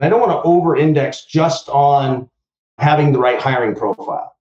[0.00, 2.28] I don't want to over index just on
[2.78, 4.36] having the right hiring profile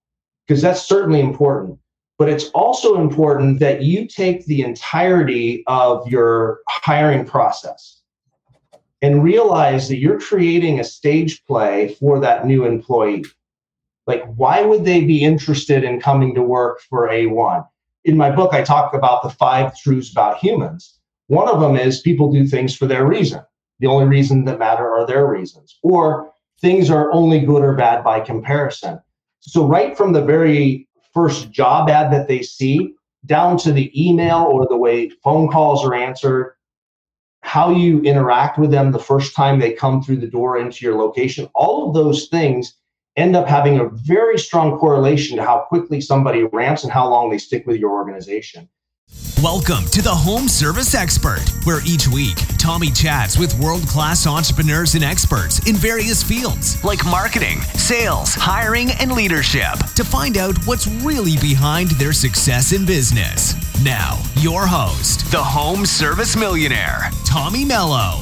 [0.45, 1.79] because that's certainly important.
[2.17, 8.01] But it's also important that you take the entirety of your hiring process
[9.01, 13.25] and realize that you're creating a stage play for that new employee.
[14.07, 17.67] Like, why would they be interested in coming to work for A1?
[18.05, 20.99] In my book, I talk about the five truths about humans.
[21.27, 23.41] One of them is people do things for their reason.
[23.79, 25.77] The only reason that matter are their reasons.
[25.83, 26.31] Or
[26.61, 28.99] things are only good or bad by comparison.
[29.41, 34.47] So, right from the very first job ad that they see, down to the email
[34.51, 36.55] or the way phone calls are answered,
[37.41, 40.97] how you interact with them the first time they come through the door into your
[40.97, 42.73] location, all of those things
[43.15, 47.29] end up having a very strong correlation to how quickly somebody ramps and how long
[47.29, 48.67] they stick with your organization.
[49.45, 54.95] Welcome to the Home Service Expert, where each week Tommy chats with world class entrepreneurs
[54.95, 60.87] and experts in various fields like marketing, sales, hiring, and leadership to find out what's
[60.87, 63.53] really behind their success in business.
[63.83, 68.21] Now, your host, the Home Service Millionaire, Tommy Mello.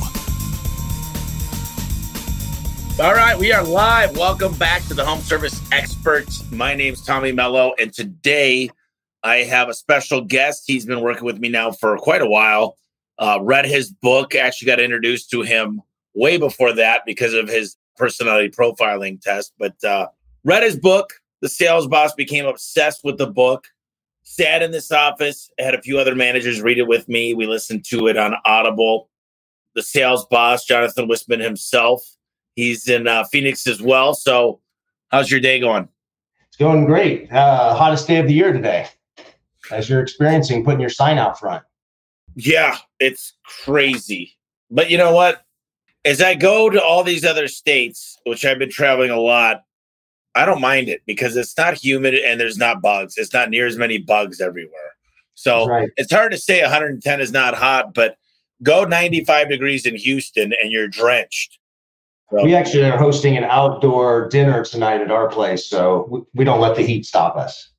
[3.00, 4.17] All right, we are live.
[4.17, 6.44] Welcome back to the Home Service Experts.
[6.52, 8.69] My name's Tommy Mello, and today
[9.23, 10.63] I have a special guest.
[10.67, 12.77] He's been working with me now for quite a while.
[13.17, 15.81] Uh, read his book, actually got introduced to him
[16.13, 20.07] way before that because of his personality profiling test, but uh,
[20.44, 21.13] read his book.
[21.41, 23.67] The sales boss became obsessed with the book.
[24.23, 27.33] Sat in this office, had a few other managers read it with me.
[27.33, 29.09] We listened to it on Audible.
[29.75, 32.03] The sales boss, Jonathan Whistman himself,
[32.55, 34.13] He's in uh, Phoenix as well.
[34.13, 34.59] So,
[35.09, 35.88] how's your day going?
[36.47, 37.31] It's going great.
[37.31, 38.88] Uh, hottest day of the year today,
[39.72, 41.64] as you're experiencing putting your sign out front.
[42.36, 44.38] Yeah, it's crazy.
[44.72, 45.44] But you know what?
[46.06, 49.64] As I go to all these other states, which I've been traveling a lot,
[50.36, 53.17] I don't mind it because it's not humid and there's not bugs.
[53.17, 54.96] It's not near as many bugs everywhere.
[55.35, 55.90] So right.
[55.96, 58.18] it's hard to say 110 is not hot, but
[58.62, 61.59] go 95 degrees in Houston and you're drenched.
[62.31, 66.59] So, we actually are hosting an outdoor dinner tonight at our place, so we don't
[66.59, 67.72] let the heat stop us.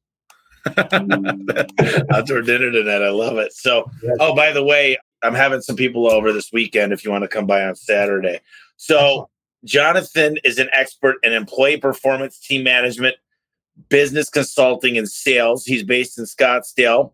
[0.66, 3.02] Outdoor dinner tonight.
[3.02, 3.52] I love it.
[3.52, 7.22] So, oh, by the way, I'm having some people over this weekend if you want
[7.22, 8.40] to come by on Saturday.
[8.76, 9.28] So,
[9.64, 13.16] Jonathan is an expert in employee performance, team management,
[13.88, 15.64] business consulting, and sales.
[15.64, 17.12] He's based in Scottsdale.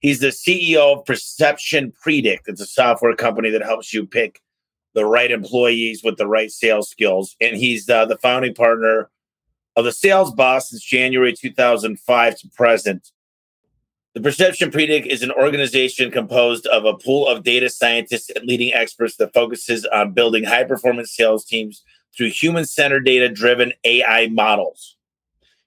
[0.00, 2.48] He's the CEO of Perception Predict.
[2.48, 4.40] It's a software company that helps you pick
[4.94, 7.36] the right employees with the right sales skills.
[7.40, 9.10] And he's uh, the founding partner
[9.76, 13.10] of the Sales Boss since January 2005 to present.
[14.14, 18.74] The Perception Predict is an organization composed of a pool of data scientists and leading
[18.74, 21.82] experts that focuses on building high performance sales teams
[22.14, 24.96] through human centered data driven AI models.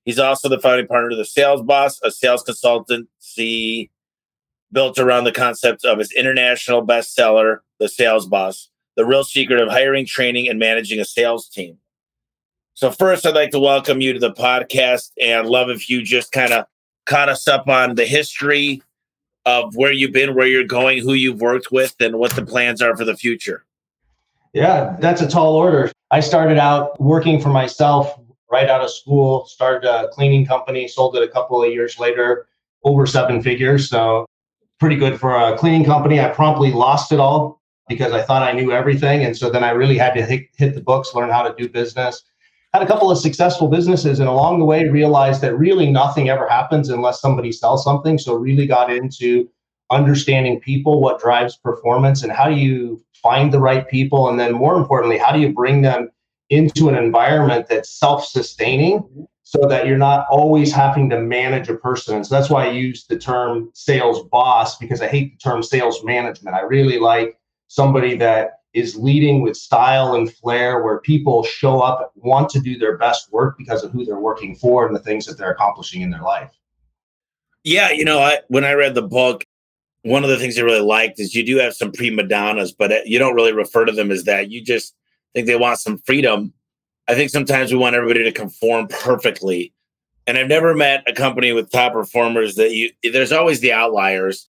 [0.03, 3.89] He's also the founding partner of the Sales Boss, a sales consultancy
[4.71, 9.69] built around the concept of his international bestseller, The Sales Boss, the real secret of
[9.69, 11.79] hiring, training, and managing a sales team.
[12.77, 16.33] So, first, I'd like to welcome you to the podcast and love if you just
[16.33, 16.65] kind of
[17.05, 18.81] caught us up on the history
[19.45, 22.81] of where you've been, where you're going, who you've worked with, and what the plans
[22.81, 23.63] are for the future.
[24.51, 25.89] Yeah, that's a tall order.
[26.11, 28.19] I started out working for myself
[28.51, 32.45] right out of school, started a cleaning company, sold it a couple of years later,
[32.83, 33.89] over seven figures.
[33.89, 34.25] So,
[34.81, 36.19] pretty good for a cleaning company.
[36.19, 39.23] I promptly lost it all because I thought I knew everything.
[39.23, 41.69] And so then I really had to hit, hit the books, learn how to do
[41.69, 42.21] business.
[42.75, 46.45] Had a couple of successful businesses, and along the way realized that really nothing ever
[46.45, 48.17] happens unless somebody sells something.
[48.17, 49.49] So really got into
[49.91, 54.51] understanding people, what drives performance, and how do you find the right people, and then
[54.51, 56.09] more importantly, how do you bring them
[56.49, 62.25] into an environment that's self-sustaining so that you're not always having to manage a person.
[62.25, 66.03] So that's why I use the term sales boss because I hate the term sales
[66.03, 66.57] management.
[66.57, 72.11] I really like somebody that is leading with style and flair where people show up
[72.15, 75.25] want to do their best work because of who they're working for and the things
[75.25, 76.51] that they're accomplishing in their life.
[77.63, 79.43] Yeah you know I, when i read the book
[80.03, 82.91] one of the things i really liked is you do have some prima donnas but
[82.91, 84.51] uh, you don't really refer to them as that.
[84.51, 84.93] You just
[85.33, 86.53] think they want some freedom.
[87.07, 89.73] I think sometimes we want everybody to conform perfectly.
[90.27, 94.49] And i've never met a company with top performers that you there's always the outliers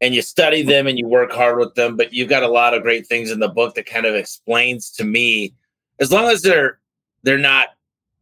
[0.00, 2.74] and you study them and you work hard with them but you've got a lot
[2.74, 5.54] of great things in the book that kind of explains to me
[6.00, 6.78] as long as they're
[7.22, 7.68] they're not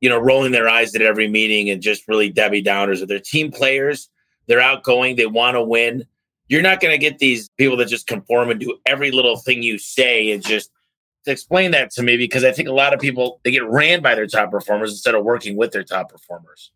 [0.01, 3.19] you know rolling their eyes at every meeting and just really debbie downers or they're
[3.19, 4.09] team players
[4.47, 6.05] they're outgoing they want to win
[6.49, 9.63] you're not going to get these people that just conform and do every little thing
[9.63, 10.71] you say and just
[11.25, 14.03] to explain that to me because I think a lot of people they get ran
[14.03, 16.71] by their top performers instead of working with their top performers.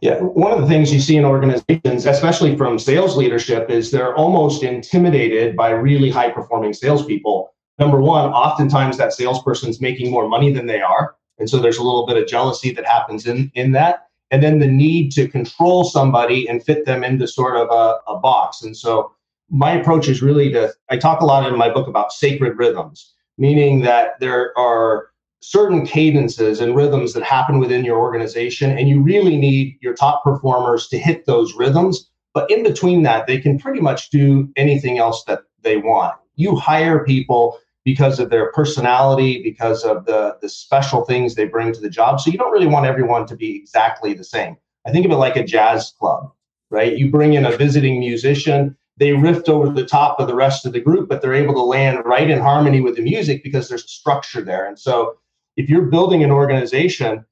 [0.00, 4.14] Yeah, one of the things you see in organizations, especially from sales leadership, is they're
[4.16, 7.54] almost intimidated by really high performing salespeople.
[7.78, 11.16] Number one, oftentimes that salesperson's making more money than they are.
[11.38, 14.08] And so there's a little bit of jealousy that happens in, in that.
[14.30, 18.18] And then the need to control somebody and fit them into sort of a, a
[18.18, 18.62] box.
[18.62, 19.12] And so
[19.50, 23.12] my approach is really to, I talk a lot in my book about sacred rhythms,
[23.38, 25.08] meaning that there are
[25.44, 30.24] certain cadences and rhythms that happen within your organization, and you really need your top
[30.24, 32.08] performers to hit those rhythms.
[32.32, 36.14] But in between that, they can pretty much do anything else that they want.
[36.36, 41.72] You hire people because of their personality, because of the, the special things they bring
[41.74, 42.20] to the job.
[42.20, 44.56] So you don't really want everyone to be exactly the same.
[44.86, 46.32] I think of it like a jazz club,
[46.70, 46.96] right?
[46.96, 50.72] You bring in a visiting musician, they riff over the top of the rest of
[50.72, 53.90] the group, but they're able to land right in harmony with the music because there's
[53.90, 54.66] structure there.
[54.66, 55.16] And so
[55.56, 57.24] if you're building an organization,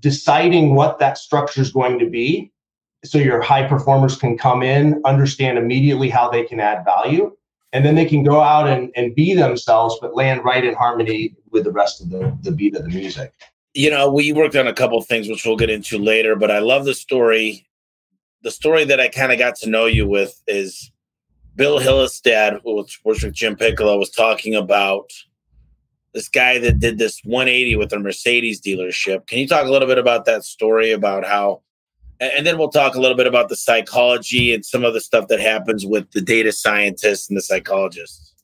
[0.00, 2.52] deciding what that structure is going to be
[3.04, 7.34] so your high performers can come in, understand immediately how they can add value,
[7.72, 11.34] and then they can go out and, and be themselves, but land right in harmony
[11.50, 13.32] with the rest of the, the beat of the music.
[13.74, 16.58] You know, we worked on a couple things which we'll get into later, but I
[16.58, 17.66] love the story.
[18.42, 20.90] The story that I kind of got to know you with is
[21.54, 25.10] Bill Hillestad, which was with Jim Piccolo, was talking about
[26.12, 29.26] this guy that did this 180 with a Mercedes dealership.
[29.26, 31.62] Can you talk a little bit about that story about how
[32.20, 35.28] and then we'll talk a little bit about the psychology and some of the stuff
[35.28, 38.34] that happens with the data scientists and the psychologists.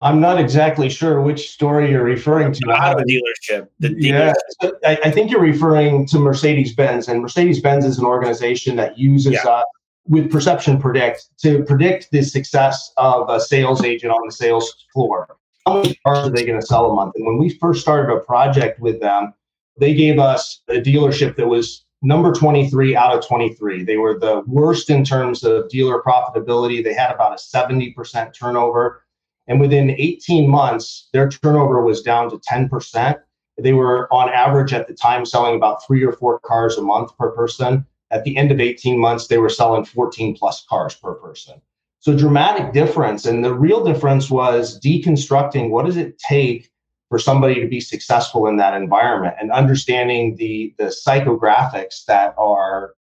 [0.00, 2.70] I'm not exactly sure which story you're referring to.
[2.70, 3.68] Out of dealership.
[3.80, 4.34] The dealership.
[4.62, 8.76] Yeah, I, I, think you're referring to Mercedes Benz, and Mercedes Benz is an organization
[8.76, 9.50] that uses yeah.
[9.50, 9.62] uh,
[10.06, 15.37] with Perception Predict to predict the success of a sales agent on the sales floor
[15.68, 17.14] how many cars are they going to sell a month?
[17.16, 19.34] And when we first started a project with them,
[19.78, 23.84] they gave us a dealership that was number 23 out of 23.
[23.84, 26.82] They were the worst in terms of dealer profitability.
[26.82, 29.04] They had about a 70% turnover.
[29.46, 33.16] And within 18 months, their turnover was down to 10%.
[33.60, 37.16] They were on average at the time selling about three or four cars a month
[37.18, 37.86] per person.
[38.10, 41.60] At the end of 18 months, they were selling 14 plus cars per person.
[42.00, 43.26] So dramatic difference.
[43.26, 46.70] And the real difference was deconstructing what does it take
[47.08, 52.94] for somebody to be successful in that environment and understanding the, the psychographics that are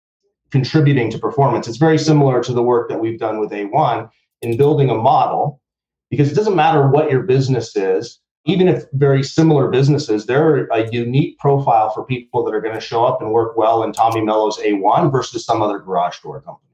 [0.49, 1.67] contributing to performance.
[1.67, 4.09] It's very similar to the work that we've done with A1
[4.41, 5.61] in building a model,
[6.09, 10.89] because it doesn't matter what your business is, even if very similar businesses, they're a
[10.91, 14.21] unique profile for people that are going to show up and work well in Tommy
[14.21, 16.66] Mello's A1 versus some other garage door company.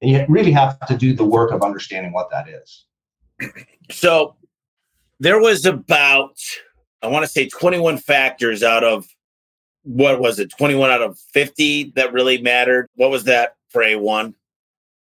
[0.00, 2.84] And you really have to do the work of understanding what that is.
[3.90, 4.36] So
[5.20, 6.38] there was about,
[7.02, 9.06] I want to say 21 factors out of
[9.82, 12.88] what was it, 21 out of 50 that really mattered.
[12.94, 14.34] What was that for A1?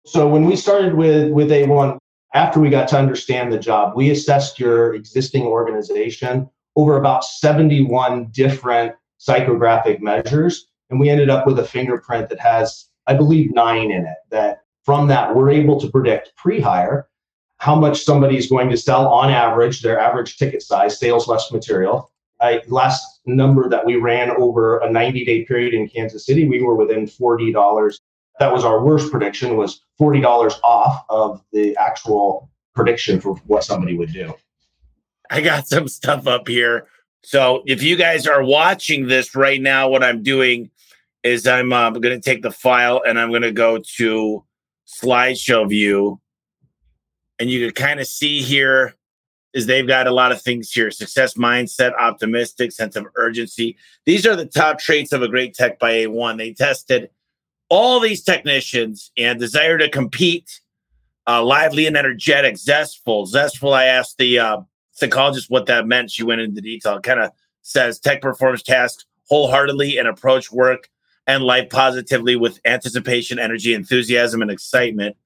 [0.07, 1.99] So when we started with with A1,
[2.35, 8.27] after we got to understand the job, we assessed your existing organization over about 71
[8.27, 10.69] different psychographic measures.
[10.91, 14.59] And we ended up with a fingerprint that has, I believe, nine in it that
[14.87, 17.09] from that, we're able to predict pre hire
[17.59, 21.51] how much somebody is going to sell on average, their average ticket size, sales less
[21.51, 22.11] material.
[22.41, 26.63] I, last number that we ran over a 90 day period in Kansas City, we
[26.63, 27.99] were within $40.
[28.39, 33.97] That was our worst prediction was $40 off of the actual prediction for what somebody
[33.97, 34.35] would do.
[35.31, 36.87] I got some stuff up here.
[37.25, 40.71] So if you guys are watching this right now, what I'm doing
[41.25, 44.45] is I'm uh, going to take the file and I'm going to go to
[44.87, 46.21] slideshow view.
[47.39, 48.95] And you can kind of see here
[49.53, 53.77] is they've got a lot of things here success mindset, optimistic, sense of urgency.
[54.05, 56.37] These are the top traits of a great tech by A1.
[56.37, 57.11] They tested
[57.69, 60.61] all these technicians and desire to compete,
[61.27, 63.27] uh, lively and energetic, zestful.
[63.27, 64.61] Zestful, I asked the uh,
[64.93, 66.11] psychologist what that meant.
[66.11, 67.01] She went into detail.
[67.01, 70.89] Kind of says tech performs tasks wholeheartedly and approach work
[71.27, 75.17] and life positively with anticipation, energy, enthusiasm, and excitement.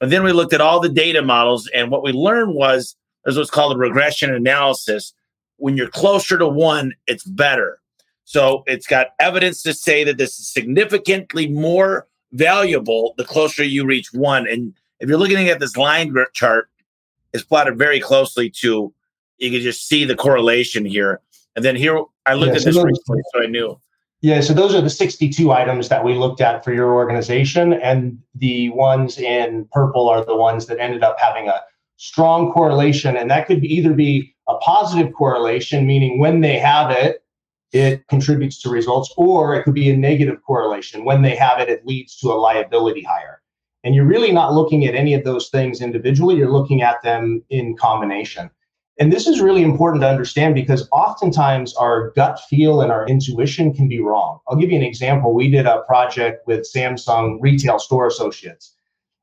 [0.00, 3.36] And then we looked at all the data models, and what we learned was there's
[3.36, 5.12] what's called a regression analysis.
[5.56, 7.80] When you're closer to one, it's better.
[8.24, 13.84] So it's got evidence to say that this is significantly more valuable the closer you
[13.84, 14.46] reach one.
[14.46, 16.70] And if you're looking at this line chart,
[17.32, 18.94] it's plotted very closely to
[19.38, 21.20] you can just see the correlation here.
[21.56, 23.80] And then here I looked yeah, at this recently, so I knew.
[24.22, 27.72] Yeah, so those are the 62 items that we looked at for your organization.
[27.72, 31.60] And the ones in purple are the ones that ended up having a
[31.96, 37.22] strong correlation, and that could either be a positive correlation, meaning when they have it,
[37.72, 41.04] it contributes to results, or it could be a negative correlation.
[41.04, 43.40] When they have it, it leads to a liability hire.
[43.84, 47.42] And you're really not looking at any of those things individually, you're looking at them
[47.48, 48.50] in combination.
[49.00, 53.72] And this is really important to understand because oftentimes our gut feel and our intuition
[53.72, 54.40] can be wrong.
[54.46, 55.32] I'll give you an example.
[55.32, 58.74] We did a project with Samsung Retail Store Associates,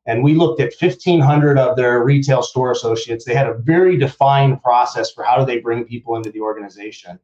[0.08, 3.24] and we looked at 1,500 of their retail store associates.
[3.24, 7.20] They had a very defined process for how do they bring people into the organization.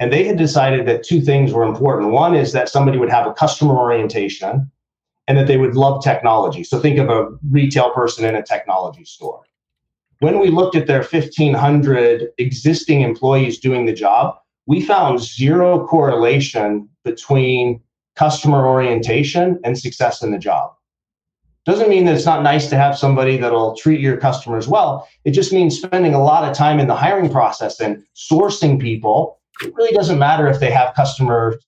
[0.00, 2.10] And they had decided that two things were important.
[2.10, 4.70] One is that somebody would have a customer orientation
[5.28, 6.64] and that they would love technology.
[6.64, 9.42] So think of a retail person in a technology store.
[10.22, 14.36] When we looked at their 1,500 existing employees doing the job,
[14.66, 17.82] we found zero correlation between
[18.14, 20.74] customer orientation and success in the job.
[21.66, 25.08] Doesn't mean that it's not nice to have somebody that'll treat your customers well.
[25.24, 29.40] It just means spending a lot of time in the hiring process and sourcing people.
[29.60, 31.58] It really doesn't matter if they have customer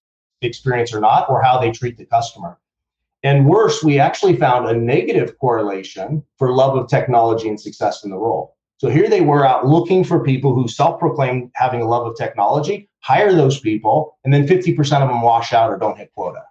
[0.42, 2.56] experience or not, or how they treat the customer.
[3.24, 8.10] And worse, we actually found a negative correlation for love of technology and success in
[8.10, 8.54] the role.
[8.76, 12.16] So here they were out looking for people who self proclaimed having a love of
[12.16, 16.42] technology, hire those people, and then 50% of them wash out or don't hit quota.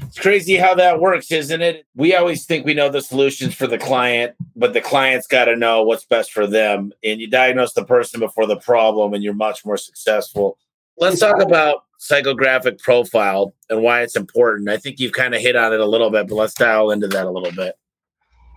[0.00, 1.86] It's crazy how that works, isn't it?
[1.94, 5.56] We always think we know the solutions for the client, but the client's got to
[5.56, 6.92] know what's best for them.
[7.04, 10.58] And you diagnose the person before the problem, and you're much more successful.
[10.96, 14.68] Let's talk about psychographic profile and why it's important.
[14.68, 17.08] I think you've kind of hit on it a little bit, but let's dial into
[17.08, 17.74] that a little bit.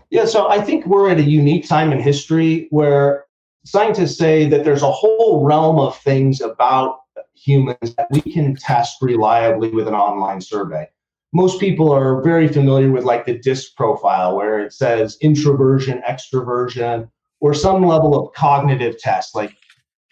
[0.09, 3.25] Yeah, so I think we're at a unique time in history where
[3.65, 6.99] scientists say that there's a whole realm of things about
[7.33, 10.87] humans that we can test reliably with an online survey.
[11.33, 17.09] Most people are very familiar with like the DISC profile, where it says introversion, extroversion,
[17.39, 19.55] or some level of cognitive test, like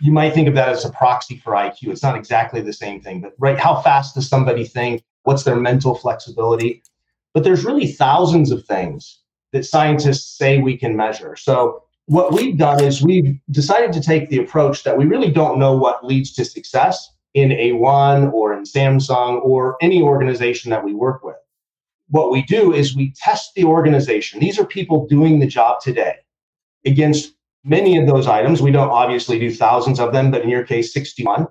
[0.02, 1.90] you might think of that as a proxy for IQ.
[1.90, 5.04] It's not exactly the same thing, but right, how fast does somebody think?
[5.24, 6.82] What's their mental flexibility?
[7.34, 9.20] But there's really thousands of things
[9.52, 11.36] that scientists say we can measure.
[11.36, 15.60] So what we've done is we've decided to take the approach that we really don't
[15.60, 20.94] know what leads to success in A1 or in Samsung or any organization that we
[20.94, 21.36] work with.
[22.08, 24.40] What we do is we test the organization.
[24.40, 26.16] These are people doing the job today
[26.86, 28.62] against many of those items.
[28.62, 31.48] We don't obviously do thousands of them, but in your case, 61.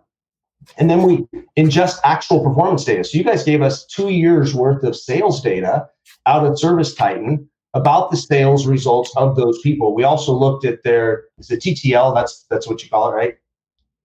[0.77, 3.05] And then we ingest actual performance data.
[3.05, 5.89] So you guys gave us two years worth of sales data
[6.27, 9.95] out of Service Titan about the sales results of those people.
[9.95, 12.15] We also looked at their is it TTL?
[12.15, 13.35] That's that's what you call it, right?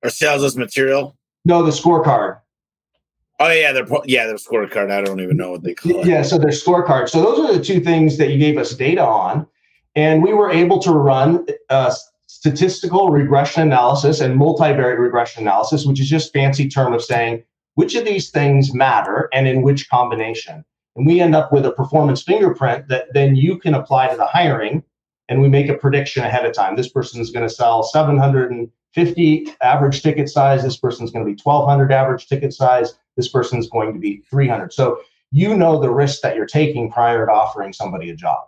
[0.03, 1.17] Or sales as material?
[1.45, 2.39] No, the scorecard.
[3.39, 4.91] Oh yeah, their yeah their scorecard.
[4.91, 6.07] I don't even know what they call it.
[6.07, 7.09] Yeah, so their scorecard.
[7.09, 9.47] So those are the two things that you gave us data on.
[9.95, 11.95] And we were able to run uh, a
[12.27, 17.43] statistical regression analysis and multivariate regression analysis, which is just fancy term of saying
[17.75, 20.65] which of these things matter and in which combination.
[20.95, 24.25] And we end up with a performance fingerprint that then you can apply to the
[24.25, 24.83] hiring.
[25.29, 26.75] And we make a prediction ahead of time.
[26.75, 30.63] This person is going to sell 750 average ticket size.
[30.63, 32.93] This person is going to be 1200 average ticket size.
[33.15, 34.73] This person is going to be 300.
[34.73, 34.99] So
[35.31, 38.47] you know the risk that you're taking prior to offering somebody a job.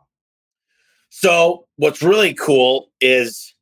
[1.18, 3.56] So what's really cool is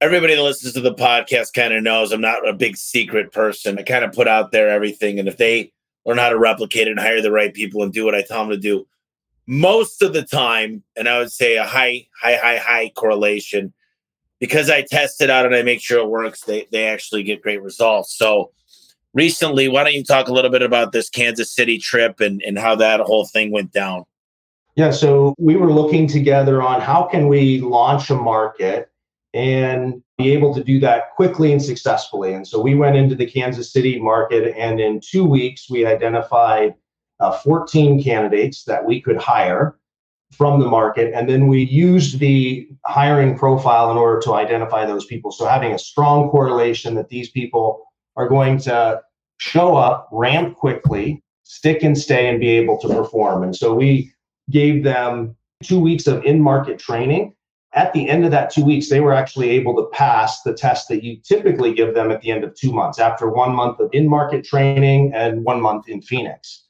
[0.00, 3.78] everybody that listens to the podcast kind of knows I'm not a big secret person.
[3.78, 5.74] I kind of put out there everything, and if they
[6.06, 8.40] learn how to replicate it and hire the right people and do what I tell
[8.40, 8.86] them to do,
[9.46, 13.74] most of the time, and I would say a high, high, high, high correlation,
[14.40, 17.42] because I test it out and I make sure it works, they they actually get
[17.42, 18.16] great results.
[18.16, 18.50] So
[19.12, 22.58] recently, why don't you talk a little bit about this Kansas City trip and, and
[22.58, 24.06] how that whole thing went down?
[24.74, 28.90] Yeah, so we were looking together on how can we launch a market
[29.34, 32.32] and be able to do that quickly and successfully.
[32.32, 36.74] And so we went into the Kansas City market, and in two weeks, we identified
[37.20, 39.76] uh, 14 candidates that we could hire
[40.32, 41.12] from the market.
[41.14, 45.30] And then we used the hiring profile in order to identify those people.
[45.30, 47.84] So having a strong correlation that these people
[48.16, 49.02] are going to
[49.38, 53.42] show up, ramp quickly, stick and stay, and be able to perform.
[53.42, 54.12] And so we
[54.52, 57.34] gave them two weeks of in market training.
[57.74, 60.88] At the end of that two weeks, they were actually able to pass the test
[60.88, 63.88] that you typically give them at the end of two months after one month of
[63.92, 66.64] in market training and one month in Phoenix.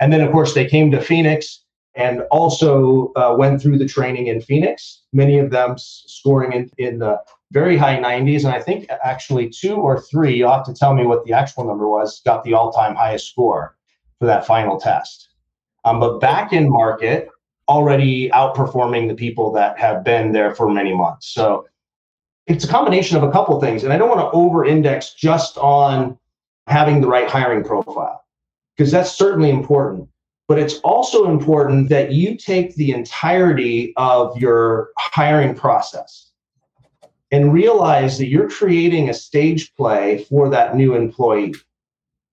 [0.00, 4.28] And then, of course, they came to Phoenix and also uh, went through the training
[4.28, 7.20] in Phoenix, many of them scoring in, in the
[7.50, 8.44] very high 90s.
[8.44, 11.64] And I think actually two or three, you'll have to tell me what the actual
[11.64, 13.76] number was, got the all time highest score
[14.20, 15.27] for that final test.
[15.88, 17.30] Um, but back in market,
[17.66, 21.28] already outperforming the people that have been there for many months.
[21.28, 21.66] So
[22.46, 23.84] it's a combination of a couple things.
[23.84, 26.18] And I don't want to over index just on
[26.66, 28.22] having the right hiring profile,
[28.76, 30.08] because that's certainly important.
[30.46, 36.30] But it's also important that you take the entirety of your hiring process
[37.30, 41.54] and realize that you're creating a stage play for that new employee.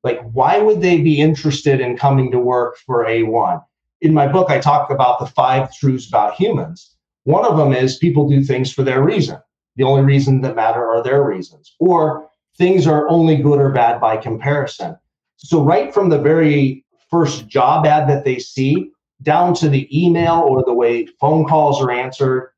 [0.05, 3.63] Like, why would they be interested in coming to work for A1?
[4.01, 6.95] In my book, I talk about the five truths about humans.
[7.23, 9.39] One of them is people do things for their reason.
[9.77, 11.73] The only reason that matter are their reasons.
[11.79, 14.95] Or things are only good or bad by comparison.
[15.37, 18.91] So, right from the very first job ad that they see,
[19.23, 22.51] down to the email or the way phone calls are answered,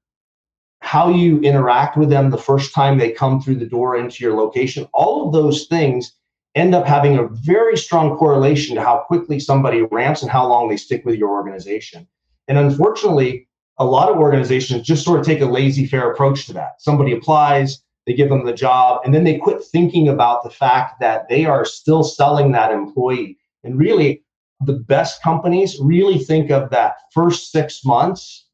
[0.82, 4.36] how you interact with them the first time they come through the door into your
[4.36, 6.17] location, all of those things
[6.56, 10.68] end up having a very strong correlation to how quickly somebody ramps and how long
[10.68, 12.08] they stick with your organization.
[12.48, 16.82] And unfortunately, a lot of organizations just sort of take a laissez-faire approach to that.
[16.82, 21.00] Somebody applies, they give them the job, and then they quit thinking about the fact
[21.00, 23.38] that they are still selling that employee.
[23.64, 24.24] And really,
[24.62, 28.48] the best companies really think of that first six months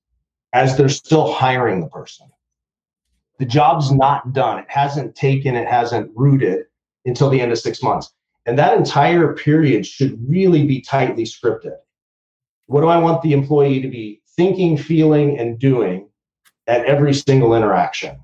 [0.52, 2.28] as they're still hiring the person.
[3.40, 4.60] The job's not done.
[4.60, 6.66] It hasn't taken, it hasn't rooted
[7.06, 8.12] until the end of six months.
[8.46, 11.78] And that entire period should really be tightly scripted.
[12.68, 16.10] What do I want the employee to be thinking, feeling, and doing
[16.68, 18.18] at every single interaction?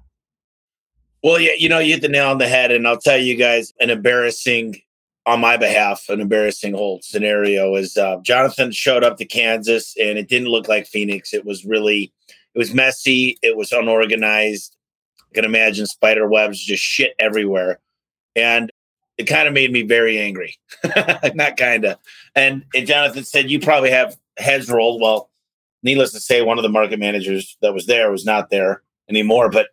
[1.24, 2.72] Well, yeah, you know, you hit the nail on the head.
[2.72, 4.82] And I'll tell you guys an embarrassing,
[5.26, 10.18] on my behalf, an embarrassing whole scenario is uh, Jonathan showed up to Kansas and
[10.18, 11.34] it didn't look like Phoenix.
[11.34, 12.12] It was really,
[12.56, 13.38] it was messy.
[13.42, 14.76] It was unorganized.
[15.20, 17.80] I can imagine spider webs, just shit everywhere
[18.36, 18.72] and
[19.18, 20.58] it kind of made me very angry.
[21.36, 21.98] Not kind of.
[22.36, 25.02] And, and Jonathan said, You probably have heads rolled.
[25.02, 25.30] Well,
[25.84, 29.50] needless to say, one of the market managers that was there was not there anymore.
[29.50, 29.68] But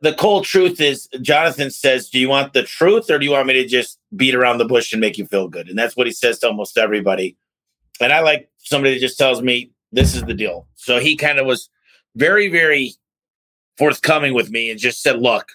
[0.00, 3.46] the cold truth is, Jonathan says, Do you want the truth or do you want
[3.46, 5.68] me to just beat around the bush and make you feel good?
[5.68, 7.36] And that's what he says to almost everybody.
[8.00, 10.66] And I like somebody that just tells me, This is the deal.
[10.74, 11.70] So he kind of was
[12.16, 12.94] very, very
[13.78, 15.52] forthcoming with me and just said, Look,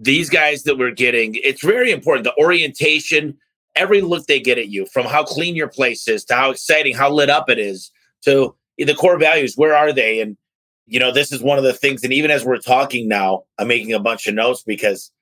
[0.00, 2.24] these guys that we're getting, it's very important.
[2.24, 3.36] The orientation,
[3.76, 6.96] every look they get at you, from how clean your place is to how exciting,
[6.96, 7.92] how lit up it is,
[8.24, 10.20] to the core values, where are they?
[10.20, 10.38] And,
[10.86, 12.02] you know, this is one of the things.
[12.02, 15.12] And even as we're talking now, I'm making a bunch of notes because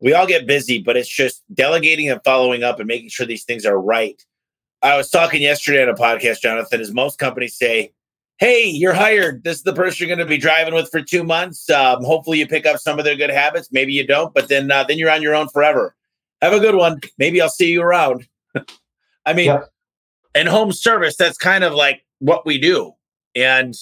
[0.00, 3.44] we all get busy, but it's just delegating and following up and making sure these
[3.44, 4.20] things are right.
[4.82, 7.92] I was talking yesterday on a podcast, Jonathan, as most companies say,
[8.38, 9.44] hey, you're hired.
[9.44, 11.68] This is the person you're going to be driving with for two months.
[11.70, 13.68] Um, hopefully, you pick up some of their good habits.
[13.72, 15.94] Maybe you don't, but then uh, then you're on your own forever.
[16.42, 17.00] Have a good one.
[17.18, 18.26] Maybe I'll see you around.
[19.26, 19.62] I mean, yeah.
[20.34, 22.92] in home service, that's kind of like what we do.
[23.34, 23.74] And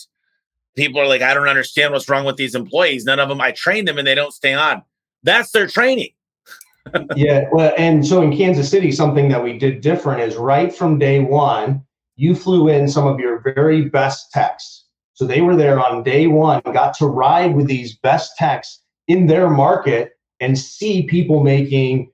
[0.77, 3.05] people are like, I don't understand what's wrong with these employees.
[3.05, 4.83] None of them, I train them and they don't stay on.
[5.23, 6.11] That's their training.
[7.17, 7.49] yeah.
[7.53, 11.21] Well, and so in Kansas City, something that we did different is right from day
[11.21, 11.85] one,
[12.17, 14.85] you flew in some of your very best techs.
[15.15, 19.27] So they were there on day one, got to ride with these best techs in
[19.27, 22.11] their market and see people making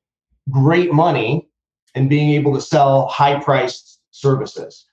[0.51, 1.49] great money
[1.95, 4.85] and being able to sell high priced services.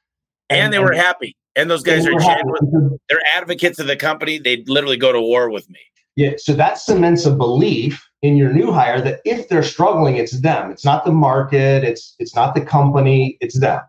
[0.49, 1.35] And, and they were and, happy.
[1.55, 2.99] And those guys are genuine.
[3.09, 4.37] They're advocates of the company.
[4.37, 5.79] They literally go to war with me.
[6.15, 6.33] Yeah.
[6.37, 10.71] So that cements a belief in your new hire that if they're struggling, it's them.
[10.71, 11.83] It's not the market.
[11.83, 13.37] It's it's not the company.
[13.41, 13.81] It's them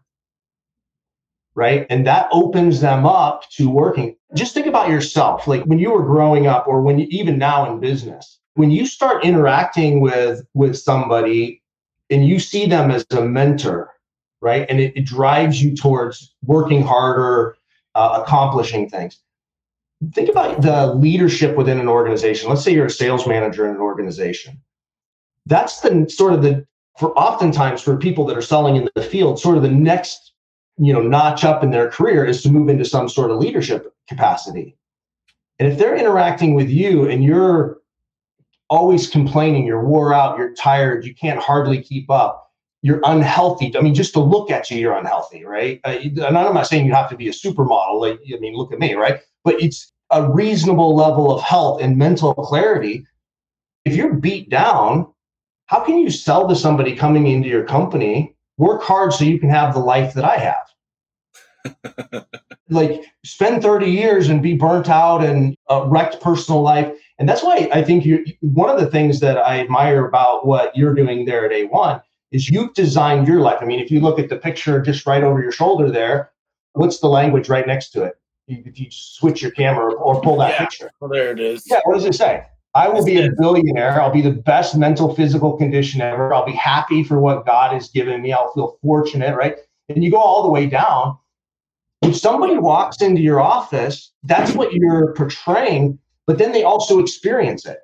[1.57, 1.87] right?
[1.91, 4.15] And that opens them up to working.
[4.35, 7.69] Just think about yourself, like when you were growing up, or when you even now
[7.69, 11.63] in business, when you start interacting with with somebody
[12.11, 13.91] and you see them as a mentor,
[14.41, 14.67] right?
[14.69, 17.57] And it, it drives you towards working harder,
[17.95, 19.19] uh, accomplishing things.
[20.13, 22.51] Think about the leadership within an organization.
[22.51, 24.61] Let's say you're a sales manager in an organization.
[25.47, 26.67] That's the sort of the
[26.99, 30.26] for oftentimes for people that are selling in the field, sort of the next
[30.79, 33.95] you know notch up in their career is to move into some sort of leadership
[34.09, 34.77] capacity.
[35.59, 37.79] And if they're interacting with you and you're
[38.69, 42.51] always complaining you're wore out you're tired you can't hardly keep up
[42.83, 45.81] you're unhealthy i mean just to look at you you're unhealthy right?
[45.85, 48.73] Uh, and i'm not saying you have to be a supermodel like i mean look
[48.73, 49.21] at me right?
[49.45, 53.05] But it's a reasonable level of health and mental clarity.
[53.85, 55.13] If you're beat down
[55.67, 59.51] how can you sell to somebody coming into your company work hard so you can
[59.51, 62.25] have the life that I have.
[62.71, 66.93] like spend 30 years and be burnt out and uh, wrecked personal life.
[67.19, 70.77] And that's why I think you one of the things that I admire about what
[70.77, 73.59] you're doing there at A1 is you've designed your life.
[73.61, 76.31] I mean, if you look at the picture just right over your shoulder there,
[76.73, 78.15] what's the language right next to it?
[78.49, 80.59] if you switch your camera or pull that Yeah.
[80.59, 80.91] picture.
[81.01, 81.65] Well, there it is.
[81.69, 82.45] Yeah, what does it say?
[82.77, 84.03] I will be a billionaire.
[84.03, 86.35] I'll be the best mental physical condition ever.
[86.35, 88.35] I'll be happy for what God has given me.
[88.35, 89.57] I'll feel fortunate, right?
[89.89, 91.17] And you go all the way down.
[92.03, 97.65] If somebody walks into your office, that's what you're portraying, but then they also experience
[97.65, 97.79] it.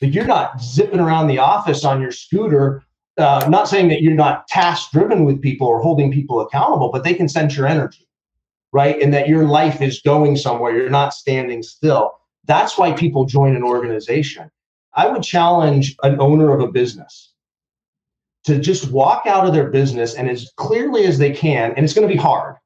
[0.00, 2.84] Like you're not zipping around the office on your scooter.
[3.18, 7.02] Uh, not saying that you're not task driven with people or holding people accountable, but
[7.02, 8.08] they can sense your energy,
[8.72, 9.02] right?
[9.02, 10.76] And that your life is going somewhere.
[10.76, 12.12] You're not standing still.
[12.44, 14.50] That's why people join an organization.
[14.94, 17.32] I would challenge an owner of a business
[18.44, 21.94] to just walk out of their business and as clearly as they can, and it's
[21.94, 22.56] going to be hard,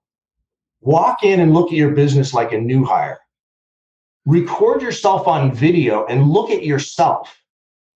[0.81, 3.19] walk in and look at your business like a new hire.
[4.25, 7.39] Record yourself on video and look at yourself.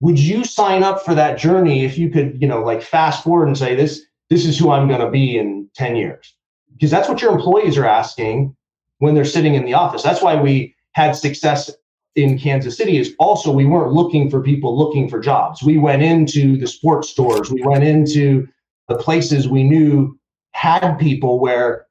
[0.00, 3.48] Would you sign up for that journey if you could, you know, like fast forward
[3.48, 6.34] and say, this, this is who I'm going to be in 10 years?
[6.72, 8.56] Because that's what your employees are asking
[8.98, 10.02] when they're sitting in the office.
[10.02, 11.70] That's why we had success
[12.16, 15.62] in Kansas City is also we weren't looking for people looking for jobs.
[15.62, 18.48] We went into the sports stores, we went into
[18.88, 20.18] the places we knew
[20.53, 21.87] had people where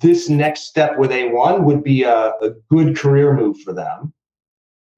[0.00, 4.12] this next step with A1 would be a, a good career move for them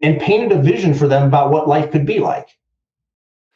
[0.03, 2.49] and painted a vision for them about what life could be like.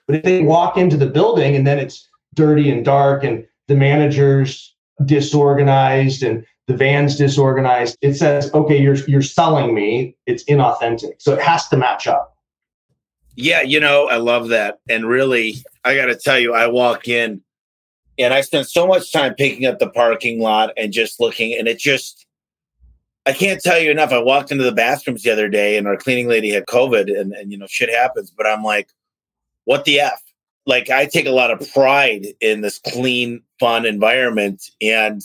[0.06, 3.74] But if they walk into the building and then it's dirty and dark and the
[3.74, 4.74] manager's
[5.04, 10.14] disorganized and the van's disorganized, it says, okay, you're you're selling me.
[10.26, 11.14] It's inauthentic.
[11.18, 12.36] So it has to match up.
[13.34, 14.80] Yeah, you know, I love that.
[14.88, 17.40] And really, I got to tell you, I walk in
[18.18, 21.66] and I spend so much time picking up the parking lot and just looking, and
[21.66, 22.26] it just,
[23.24, 24.12] I can't tell you enough.
[24.12, 27.32] I walked into the bathrooms the other day and our cleaning lady had COVID, and,
[27.32, 28.90] and you know, shit happens, but I'm like,
[29.64, 30.20] what the F?
[30.66, 34.68] Like, I take a lot of pride in this clean, fun environment.
[34.82, 35.22] And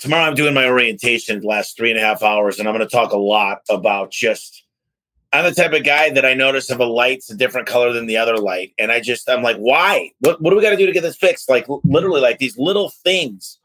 [0.00, 2.86] tomorrow I'm doing my orientation the last three and a half hours, and I'm going
[2.86, 4.64] to talk a lot about just
[5.32, 8.06] I'm the type of guy that I notice if a light's a different color than
[8.06, 10.10] the other light, and I just I'm like, why?
[10.20, 11.48] What what do we got to do to get this fixed?
[11.48, 13.58] Like literally, like these little things.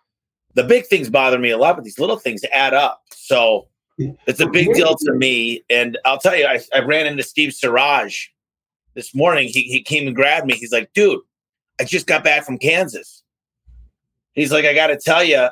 [0.54, 3.02] The big things bother me a lot, but these little things add up.
[3.12, 3.68] So
[3.98, 5.66] it's a big deal to me.
[5.70, 8.28] And I'll tell you, I, I ran into Steve Siraj
[8.94, 9.50] this morning.
[9.50, 10.56] He he came and grabbed me.
[10.56, 11.20] He's like, dude,
[11.80, 13.24] I just got back from Kansas.
[14.34, 15.48] He's like, I got to tell you,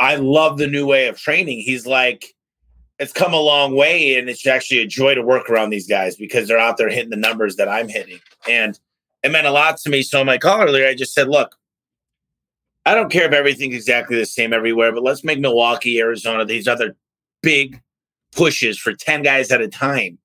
[0.00, 1.60] I love the new way of training.
[1.60, 2.34] He's like,
[2.98, 6.16] it's come a long way, and it's actually a joy to work around these guys
[6.16, 8.18] because they're out there hitting the numbers that I'm hitting.
[8.48, 8.78] And
[9.22, 10.02] it meant a lot to me.
[10.02, 11.56] So, in my call earlier, I just said, look,
[12.86, 16.66] I don't care if everything's exactly the same everywhere, but let's make Milwaukee, Arizona, these
[16.66, 16.96] other
[17.42, 17.80] big
[18.32, 20.18] pushes for 10 guys at a time.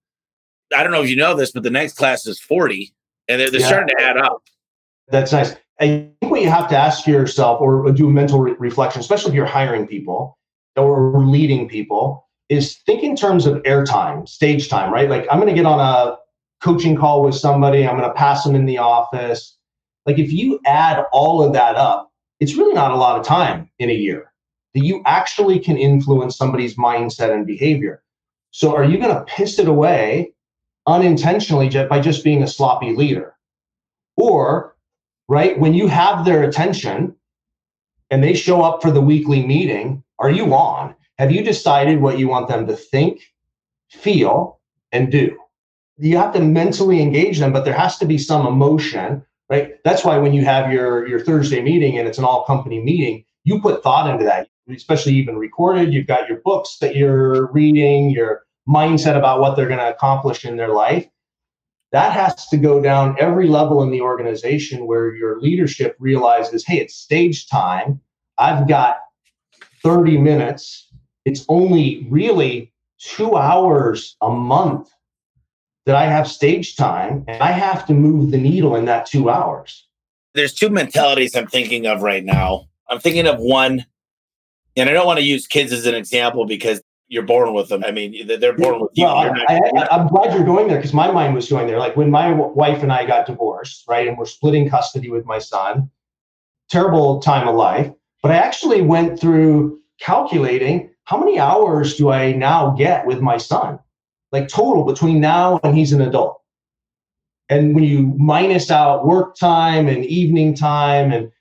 [0.76, 2.94] I don't know if you know this, but the next class is 40,
[3.28, 3.68] and they're, they're Yeah.
[3.68, 4.44] starting to add up.
[5.10, 5.56] That's nice.
[5.80, 9.30] I think what you have to ask yourself or do a mental re- reflection, especially
[9.30, 10.38] if you're hiring people
[10.76, 15.10] or leading people, is think in terms of airtime, stage time, right?
[15.10, 16.18] Like I'm going to get on a
[16.62, 19.58] coaching call with somebody, I'm going to pass them in the office.
[20.06, 23.70] Like if you add all of that up, it's really not a lot of time
[23.80, 24.32] in a year
[24.74, 28.04] that you actually can influence somebody's mindset and behavior.
[28.52, 30.34] So are you going to piss it away
[30.86, 33.36] unintentionally by just being a sloppy leader?
[34.18, 34.75] Or
[35.28, 35.60] right?
[35.60, 37.16] When you have their attention
[38.10, 40.96] and they show up for the weekly meeting, are you on?
[41.18, 43.22] Have you decided what you want them to think,
[43.90, 44.60] feel,
[44.92, 45.38] and do?
[45.98, 49.82] You have to mentally engage them, but there has to be some emotion, right?
[49.84, 53.24] That's why when you have your your Thursday meeting and it's an all company meeting,
[53.46, 55.94] you put thought into that, especially even recorded.
[55.94, 60.44] You've got your books that you're reading, your mindset about what they're going to accomplish
[60.44, 61.08] in their life
[61.96, 66.78] that has to go down every level in the organization where your leadership realizes hey
[66.78, 68.02] it's stage time.
[68.38, 68.98] I've got
[69.82, 70.90] 30 minutes.
[71.24, 74.90] It's only really two hours a month
[75.86, 79.30] that i have stage time and i have to move the needle in that two
[79.30, 79.88] hours.
[80.34, 82.68] There's two mentalities I'm thinking of right now.
[82.90, 83.86] I'm thinking of one,
[84.76, 87.84] and I don't want to use kids as an example because you're born with them.
[87.86, 89.06] I mean, they're born with you.
[89.06, 91.78] Well, I, I'm glad you're going there because my mind was going there.
[91.78, 95.26] Like when my w- wife and I got divorced, right, and we're splitting custody with
[95.26, 95.90] my son,
[96.70, 97.92] terrible time of life.
[98.24, 103.38] But I actually went through calculating how many hours do I now get with my
[103.38, 103.80] son,
[104.32, 106.42] like total between now and he's an adult.
[107.50, 111.32] And when you minus out work time and evening time, and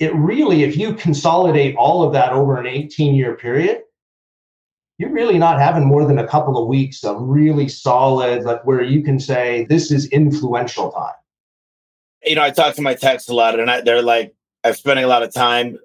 [0.00, 3.82] it really, if you consolidate all of that over an 18 year period,
[4.98, 8.82] you're really not having more than a couple of weeks of really solid, like where
[8.82, 11.14] you can say this is influential time.
[12.24, 15.04] you know, I talk to my techs a lot, and I, they're like, I'm spending
[15.04, 15.78] a lot of time.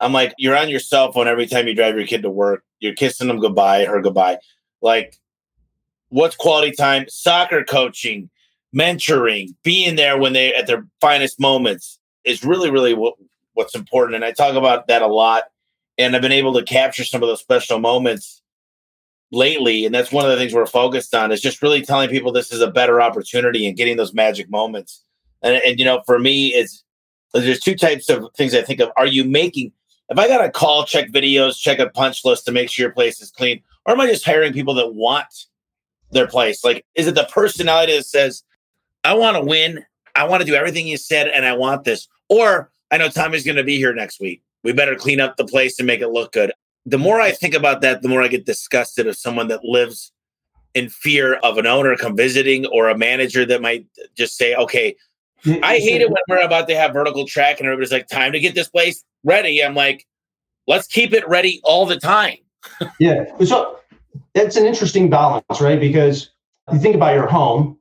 [0.00, 2.64] I'm like, you're on your cell phone every time you drive your kid to work.
[2.80, 4.38] you're kissing them goodbye, her goodbye.
[4.82, 5.18] Like,
[6.08, 7.06] what's quality time?
[7.08, 8.30] Soccer coaching,
[8.74, 13.14] mentoring, being there when they at their finest moments is really, really what,
[13.54, 14.16] what's important.
[14.16, 15.44] And I talk about that a lot.
[15.96, 18.42] And I've been able to capture some of those special moments
[19.34, 19.84] lately.
[19.84, 22.52] And that's one of the things we're focused on is just really telling people this
[22.52, 25.04] is a better opportunity and getting those magic moments.
[25.42, 26.84] And, and you know, for me, it's
[27.32, 28.90] there's two types of things I think of.
[28.96, 29.72] Are you making
[30.10, 32.92] if I got to call, check videos, check a punch list to make sure your
[32.92, 35.46] place is clean, or am I just hiring people that want
[36.10, 36.64] their place?
[36.64, 38.42] Like, is it the personality that says,
[39.02, 42.06] I want to win, I want to do everything you said, and I want this?
[42.28, 44.42] Or I know Tommy's going to be here next week.
[44.62, 46.52] We better clean up the place and make it look good.
[46.86, 50.12] The more I think about that, the more I get disgusted of someone that lives
[50.74, 54.96] in fear of an owner come visiting or a manager that might just say, okay,
[55.62, 58.40] I hate it when we're about to have vertical track and everybody's like, time to
[58.40, 59.62] get this place ready.
[59.62, 60.06] I'm like,
[60.66, 62.38] let's keep it ready all the time.
[62.98, 63.24] yeah.
[63.44, 63.78] So
[64.34, 65.78] it's an interesting balance, right?
[65.78, 66.30] Because
[66.72, 67.78] you think about your home,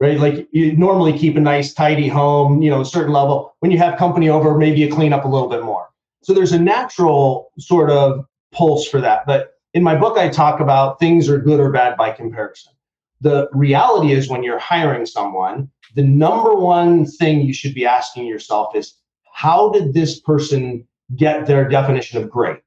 [0.00, 0.18] right?
[0.18, 3.54] Like you normally keep a nice, tidy home, you know, a certain level.
[3.58, 5.88] When you have company over, maybe you clean up a little bit more.
[6.22, 9.26] So there's a natural sort of pulse for that.
[9.26, 12.72] But in my book, I talk about things are good or bad by comparison.
[13.20, 18.26] The reality is when you're hiring someone, the number one thing you should be asking
[18.26, 18.94] yourself is
[19.32, 20.86] how did this person
[21.16, 22.60] get their definition of great?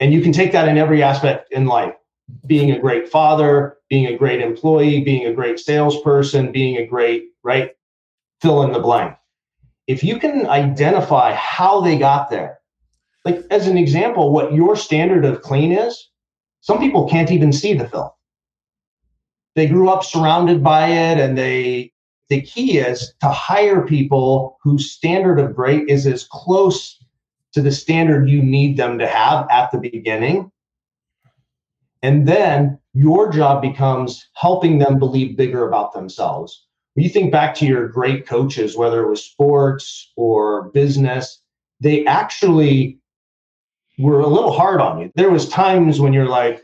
[0.00, 1.94] And you can take that in every aspect in life
[2.46, 7.28] being a great father, being a great employee, being a great salesperson, being a great,
[7.42, 7.76] right?
[8.40, 9.16] Fill in the blank.
[9.86, 12.58] If you can identify how they got there,
[13.26, 16.10] like as an example, what your standard of clean is,
[16.60, 18.12] some people can't even see the filth.
[19.56, 21.92] They grew up surrounded by it and they
[22.28, 26.98] the key is to hire people whose standard of great is as close
[27.52, 30.50] to the standard you need them to have at the beginning.
[32.02, 36.64] And then your job becomes helping them believe bigger about themselves.
[36.94, 41.40] When you think back to your great coaches, whether it was sports or business,
[41.80, 43.00] they actually
[43.98, 45.12] were a little hard on you.
[45.14, 46.62] There was times when you're like,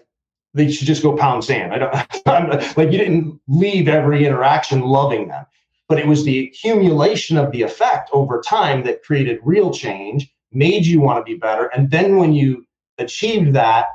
[0.55, 1.73] they should just go pound sand.
[1.73, 1.92] I don't
[2.77, 5.47] like you didn't leave every interaction loving them,
[5.88, 10.85] but it was the accumulation of the effect over time that created real change, made
[10.85, 11.66] you want to be better.
[11.66, 12.66] And then when you
[12.99, 13.87] achieved that,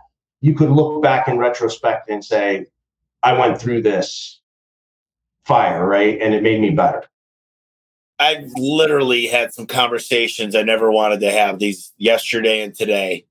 [0.42, 2.66] you could look back in retrospect and say,
[3.24, 4.40] I went through this
[5.46, 6.20] fire, right?
[6.22, 7.04] And it made me better.
[8.20, 13.27] I've literally had some conversations I never wanted to have these yesterday and today.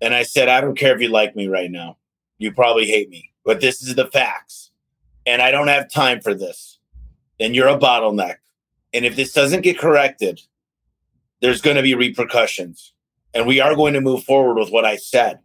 [0.00, 1.96] And I said, I don't care if you like me right now
[2.40, 4.70] you probably hate me, but this is the facts.
[5.26, 6.78] And I don't have time for this.
[7.38, 8.36] And you're a bottleneck.
[8.92, 10.40] And if this doesn't get corrected,
[11.40, 12.92] there's going to be repercussions.
[13.34, 15.38] And we are going to move forward with what I said.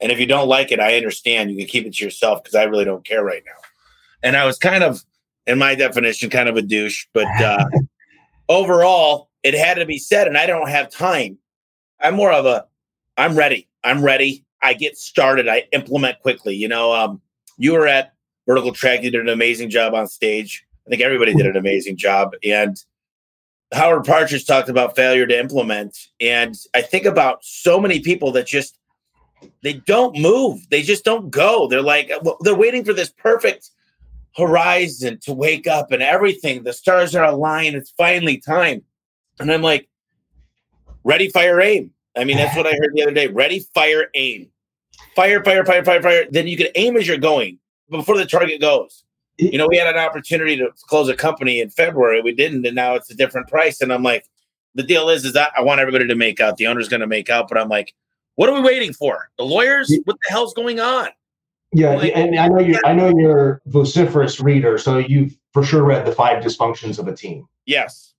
[0.00, 1.52] And if you don't like it, I understand.
[1.52, 3.60] You can keep it to yourself because I really don't care right now.
[4.22, 5.02] And I was kind of,
[5.46, 7.06] in my definition, kind of a douche.
[7.14, 7.64] But uh,
[8.48, 10.26] overall, it had to be said.
[10.26, 11.38] And I don't have time.
[12.00, 12.66] I'm more of a,
[13.16, 13.68] I'm ready.
[13.84, 14.44] I'm ready.
[14.62, 16.54] I get started, I implement quickly.
[16.54, 17.20] You know, um,
[17.58, 18.14] you were at
[18.46, 20.64] Vertical Track, you did an amazing job on stage.
[20.86, 22.34] I think everybody did an amazing job.
[22.42, 22.76] And
[23.72, 25.96] Howard Partridge talked about failure to implement.
[26.20, 28.78] And I think about so many people that just
[29.62, 30.66] they don't move.
[30.70, 31.66] They just don't go.
[31.68, 33.70] They're like they're waiting for this perfect
[34.36, 36.62] horizon to wake up and everything.
[36.62, 37.76] The stars are aligned.
[37.76, 38.82] It's finally time.
[39.38, 39.88] And I'm like,
[41.02, 41.93] ready, fire, aim.
[42.16, 43.26] I mean, that's what I heard the other day.
[43.26, 44.50] Ready, fire, aim
[45.14, 46.26] fire, fire, fire, fire, fire.
[46.30, 47.58] Then you can aim as you're going
[47.90, 49.04] before the target goes.
[49.36, 52.22] You know, we had an opportunity to close a company in February.
[52.22, 53.80] We didn't, and now it's a different price.
[53.80, 54.28] And I'm like,
[54.76, 56.56] the deal is, is that I want everybody to make out.
[56.56, 57.94] The owner's going to make out, but I'm like,
[58.36, 59.30] what are we waiting for?
[59.38, 59.92] The lawyers?
[60.04, 61.08] What the hell's going on?
[61.72, 62.78] Yeah, like, and I know you.
[62.84, 67.16] I know you're vociferous reader, so you've for sure read the five dysfunctions of a
[67.16, 67.48] team.
[67.66, 68.13] Yes.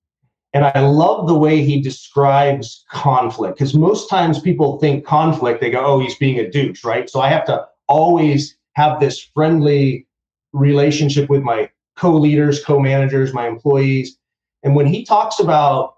[0.56, 5.70] And I love the way he describes conflict because most times people think conflict, they
[5.70, 7.10] go, oh, he's being a douche, right?
[7.10, 10.08] So I have to always have this friendly
[10.54, 14.18] relationship with my co leaders, co managers, my employees.
[14.63, 15.96] And when he talks about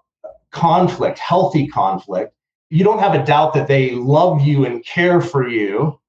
[0.50, 2.34] conflict, healthy conflict,
[2.68, 6.00] you don't have a doubt that they love you and care for you.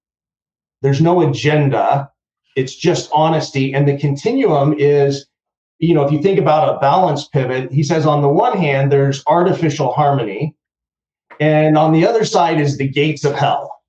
[0.82, 2.10] There's no agenda,
[2.56, 3.76] it's just honesty.
[3.76, 5.28] And the continuum is
[5.80, 8.92] you know, if you think about a balance pivot, he says on the one hand,
[8.92, 10.56] there's artificial harmony,
[11.40, 13.82] and on the other side is the gates of hell,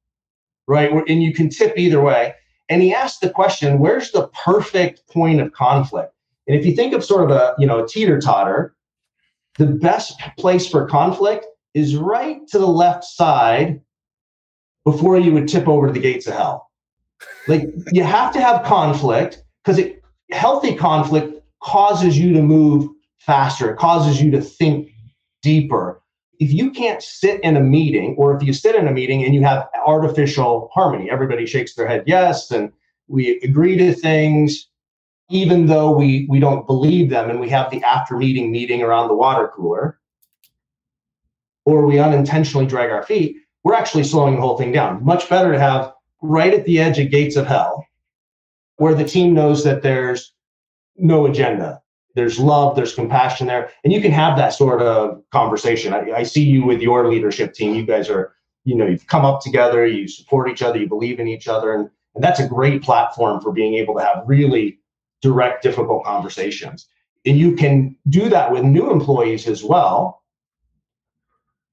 [0.68, 0.90] right?
[1.08, 2.34] And you can tip either way.
[2.68, 6.14] And he asked the question, where's the perfect point of conflict?
[6.46, 8.76] And if you think of sort of a, you know, a teeter totter,
[9.58, 13.80] the best place for conflict is right to the left side
[14.84, 16.70] before you would tip over to the gates of hell.
[17.48, 23.70] Like you have to have conflict because it healthy conflict causes you to move faster.
[23.70, 24.90] It causes you to think
[25.42, 26.02] deeper.
[26.38, 29.34] If you can't sit in a meeting, or if you sit in a meeting and
[29.34, 32.72] you have artificial harmony, everybody shakes their head yes, and
[33.08, 34.68] we agree to things,
[35.28, 39.08] even though we we don't believe them, and we have the after meeting meeting around
[39.08, 39.98] the water cooler,
[41.66, 45.04] or we unintentionally drag our feet, we're actually slowing the whole thing down.
[45.04, 45.92] Much better to have
[46.22, 47.86] right at the edge of gates of hell,
[48.76, 50.32] where the team knows that there's
[51.00, 51.80] no agenda.
[52.14, 55.92] There's love, there's compassion there, and you can have that sort of conversation.
[55.92, 57.74] I, I see you with your leadership team.
[57.74, 58.34] You guys are,
[58.64, 61.72] you know, you've come up together, you support each other, you believe in each other,
[61.72, 64.80] and, and that's a great platform for being able to have really
[65.22, 66.88] direct, difficult conversations.
[67.24, 70.22] And you can do that with new employees as well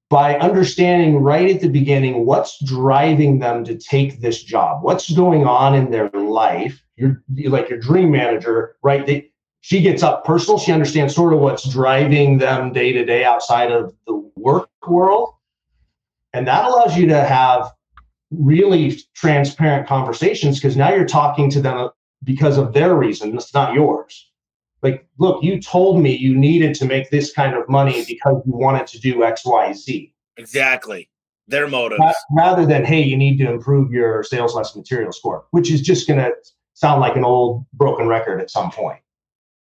[0.09, 5.45] by understanding right at the beginning what's driving them to take this job, what's going
[5.45, 6.83] on in their life.
[6.97, 9.05] You're, you're like your dream manager, right?
[9.05, 9.31] They,
[9.61, 10.57] she gets up personal.
[10.57, 15.35] She understands sort of what's driving them day to day outside of the work world.
[16.33, 17.71] And that allows you to have
[18.31, 21.89] really transparent conversations because now you're talking to them uh,
[22.23, 23.35] because of their reason.
[23.35, 24.29] It's not yours.
[24.83, 28.53] Like, look, you told me you needed to make this kind of money because you
[28.53, 30.13] wanted to do X, Y, Z.
[30.37, 31.09] Exactly.
[31.47, 32.03] Their motives.
[32.31, 36.07] Rather than, hey, you need to improve your sales less material score, which is just
[36.07, 36.31] going to
[36.77, 38.99] sound like an old broken record at some point.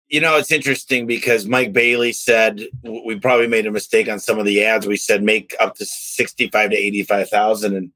[0.09, 4.39] You know, it's interesting because Mike Bailey said we probably made a mistake on some
[4.39, 4.85] of the ads.
[4.85, 7.91] We said make up to 65 to 85,000 and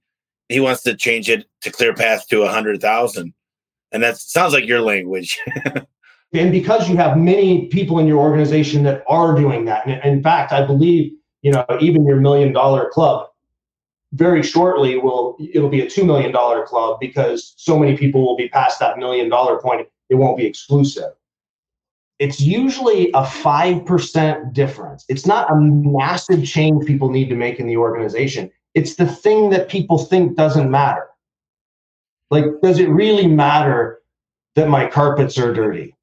[0.48, 3.34] he wants to change it to clear path to 100,000.
[3.92, 5.40] And that sounds like your language.
[6.34, 9.86] and because you have many people in your organization that are doing that.
[9.86, 13.28] And in fact, I believe, you know, even your million dollar club
[14.14, 18.36] very shortly will it'll be a 2 million dollar club because so many people will
[18.36, 19.88] be past that million dollar point.
[20.10, 21.14] It won't be exclusive
[22.22, 25.06] it's usually a 5% difference.
[25.10, 28.52] It's not a massive change people need to make in the organization.
[28.76, 31.08] It's the thing that people think doesn't matter.
[32.30, 34.04] Like, does it really matter
[34.54, 35.96] that my carpets are dirty?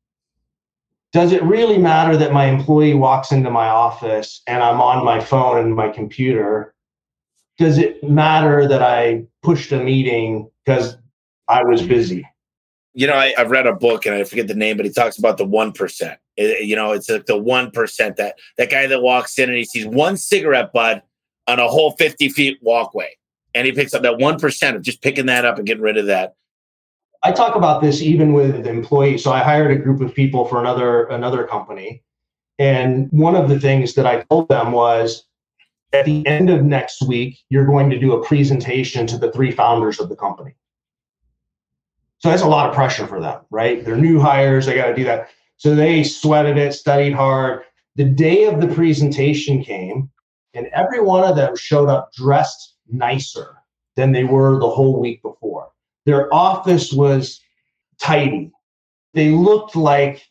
[1.13, 5.21] Does it really matter that my employee walks into my office and I'm on my
[5.21, 6.75] phone and my computer?
[7.59, 10.97] Does it matter that I pushed a meeting because
[11.49, 12.27] I was busy?
[12.99, 15.19] you know, I, have read a book and I forget the name, but he talks
[15.19, 16.19] about the one percent.
[16.37, 19.49] Eh, eh, you know, it's like the one percent that that guy that walks in
[19.49, 21.05] and he sees one cigarette butt
[21.47, 23.17] on a whole fifty feet walkway,
[23.55, 25.97] and he picks up that one percent of just picking that up and getting rid
[25.97, 26.35] of that.
[27.23, 29.23] I talk about this even with employees.
[29.23, 32.03] So I hired a group of people for another another company,
[32.59, 35.25] and one of the things that I told them was,
[35.93, 39.51] at the end of next week, you're going to do a presentation to the three
[39.51, 40.55] founders of the company
[42.19, 43.85] so that's a lot of pressure for them, right?
[43.85, 45.29] They're new hires, they got to do that.
[45.57, 47.63] So they sweated it, studied hard.
[47.97, 50.11] The day of the presentation came,
[50.55, 53.57] and every one of them showed up dressed nicer
[53.97, 55.71] than they were the whole week before.
[56.07, 57.41] Their office was
[58.01, 58.51] tidy.
[59.15, 60.25] They looked like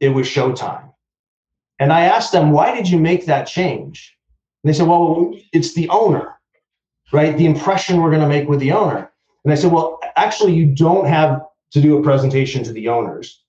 [0.00, 0.92] it was showtime.
[1.80, 4.13] And I asked them, why did you make that change?
[4.64, 6.40] And they said, well, it's the owner,
[7.12, 7.36] right?
[7.36, 9.12] The impression we're going to make with the owner.
[9.44, 13.42] And I said, well, actually, you don't have to do a presentation to the owners.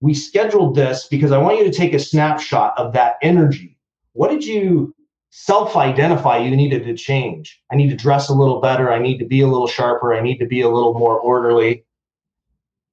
[0.00, 3.76] We scheduled this because I want you to take a snapshot of that energy.
[4.14, 4.94] What did you
[5.28, 7.60] self identify you needed to change?
[7.70, 8.90] I need to dress a little better.
[8.90, 10.14] I need to be a little sharper.
[10.14, 11.84] I need to be a little more orderly.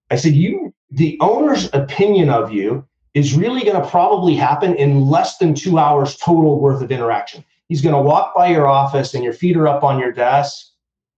[0.10, 5.10] I said, you, the owner's opinion of you is really going to probably happen in
[5.10, 7.46] less than two hours total worth of interaction.
[7.72, 10.72] He's going to walk by your office and your feet are up on your desk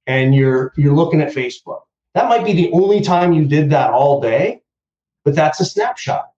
[0.05, 1.79] and you're you're looking at Facebook.
[2.13, 4.61] That might be the only time you did that all day,
[5.25, 6.29] but that's a snapshot.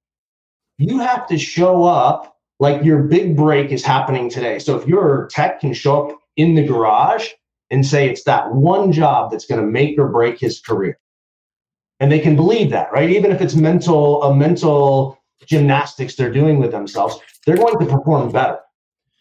[0.77, 4.57] You have to show up like your big break is happening today.
[4.57, 7.27] So if your tech can show up in the garage
[7.69, 10.97] and say it's that one job that's going to make or break his career.
[11.99, 13.09] And they can believe that, right?
[13.09, 18.31] Even if it's mental a mental gymnastics they're doing with themselves, they're going to perform
[18.31, 18.59] better.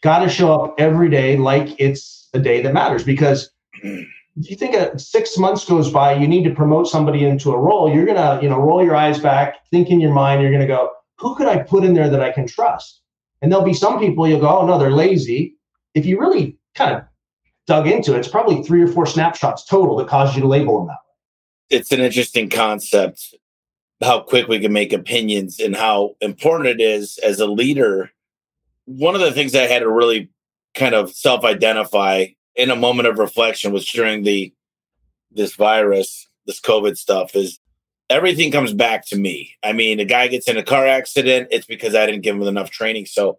[0.05, 3.51] Got to show up every day like it's a day that matters because
[3.83, 7.59] if you think a, six months goes by, you need to promote somebody into a
[7.59, 10.67] role, you're gonna, you know, roll your eyes back, think in your mind, you're gonna
[10.67, 13.01] go, who could I put in there that I can trust?
[13.41, 15.57] And there'll be some people you'll go, oh no, they're lazy.
[15.95, 17.05] If you really kind of
[17.67, 20.81] dug into it, it's probably three or four snapshots total that caused you to label
[20.81, 21.79] them that way.
[21.79, 23.35] It's an interesting concept,
[24.03, 28.11] how quick we can make opinions and how important it is as a leader.
[28.87, 30.31] One of the things I had to really
[30.75, 32.27] kind of self-identify
[32.57, 34.53] in a moment of reflection was during the
[35.31, 37.59] this virus, this COVID stuff is
[38.09, 39.55] everything comes back to me.
[39.63, 42.43] I mean, a guy gets in a car accident, it's because I didn't give him
[42.43, 43.07] enough training.
[43.07, 43.39] So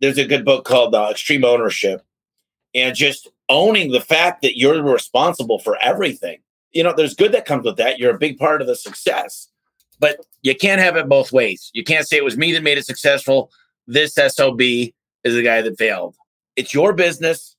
[0.00, 2.02] there's a good book called uh, Extreme Ownership
[2.74, 6.38] and just owning the fact that you're responsible for everything.
[6.72, 7.98] You know, there's good that comes with that.
[7.98, 9.48] You're a big part of the success,
[9.98, 11.70] but you can't have it both ways.
[11.72, 13.50] You can't say it was me that made it successful.
[13.88, 14.92] This SOB is
[15.24, 16.14] the guy that failed.
[16.56, 17.56] It's your business.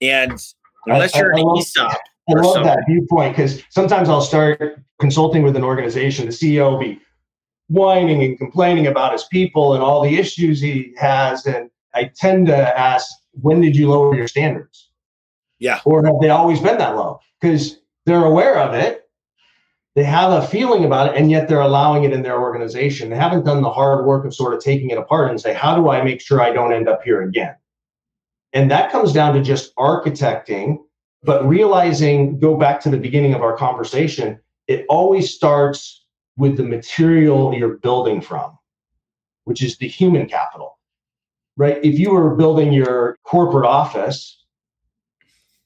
[0.00, 0.40] And
[0.86, 1.92] unless I, you're I, an I ESOP,
[2.28, 6.26] I love that viewpoint because sometimes I'll start consulting with an organization.
[6.26, 7.00] The CEO will be
[7.68, 11.44] whining and complaining about his people and all the issues he has.
[11.44, 14.90] And I tend to ask, when did you lower your standards?
[15.58, 15.80] Yeah.
[15.84, 17.18] Or have they always been that low?
[17.40, 19.03] Because they're aware of it.
[19.94, 23.10] They have a feeling about it, and yet they're allowing it in their organization.
[23.10, 25.76] They haven't done the hard work of sort of taking it apart and say, how
[25.76, 27.54] do I make sure I don't end up here again?
[28.52, 30.78] And that comes down to just architecting,
[31.22, 36.04] but realizing, go back to the beginning of our conversation, it always starts
[36.36, 38.58] with the material you're building from,
[39.44, 40.78] which is the human capital,
[41.56, 41.78] right?
[41.84, 44.43] If you were building your corporate office,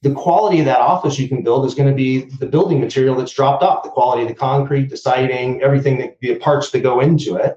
[0.03, 3.16] the quality of that office you can build is going to be the building material
[3.16, 6.80] that's dropped off, the quality of the concrete, the siding, everything that the parts that
[6.80, 7.57] go into it.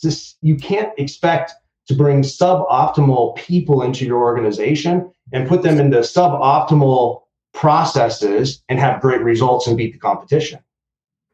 [0.00, 1.52] Just, you can't expect
[1.86, 7.22] to bring suboptimal people into your organization and put them into suboptimal
[7.54, 10.58] processes and have great results and beat the competition.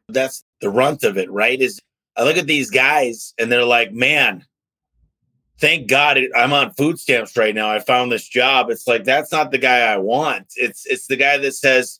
[0.09, 1.59] That's the runt of it, right?
[1.59, 1.79] Is
[2.15, 4.45] I look at these guys and they're like, man,
[5.59, 7.69] thank God I'm on food stamps right now.
[7.69, 8.69] I found this job.
[8.69, 10.53] It's like that's not the guy I want.
[10.55, 11.99] It's it's the guy that says,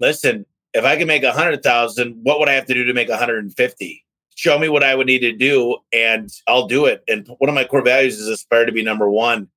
[0.00, 2.94] listen, if I can make a hundred thousand, what would I have to do to
[2.94, 4.04] make a hundred and fifty?
[4.34, 7.02] Show me what I would need to do, and I'll do it.
[7.08, 9.48] And one of my core values is aspire to be number one.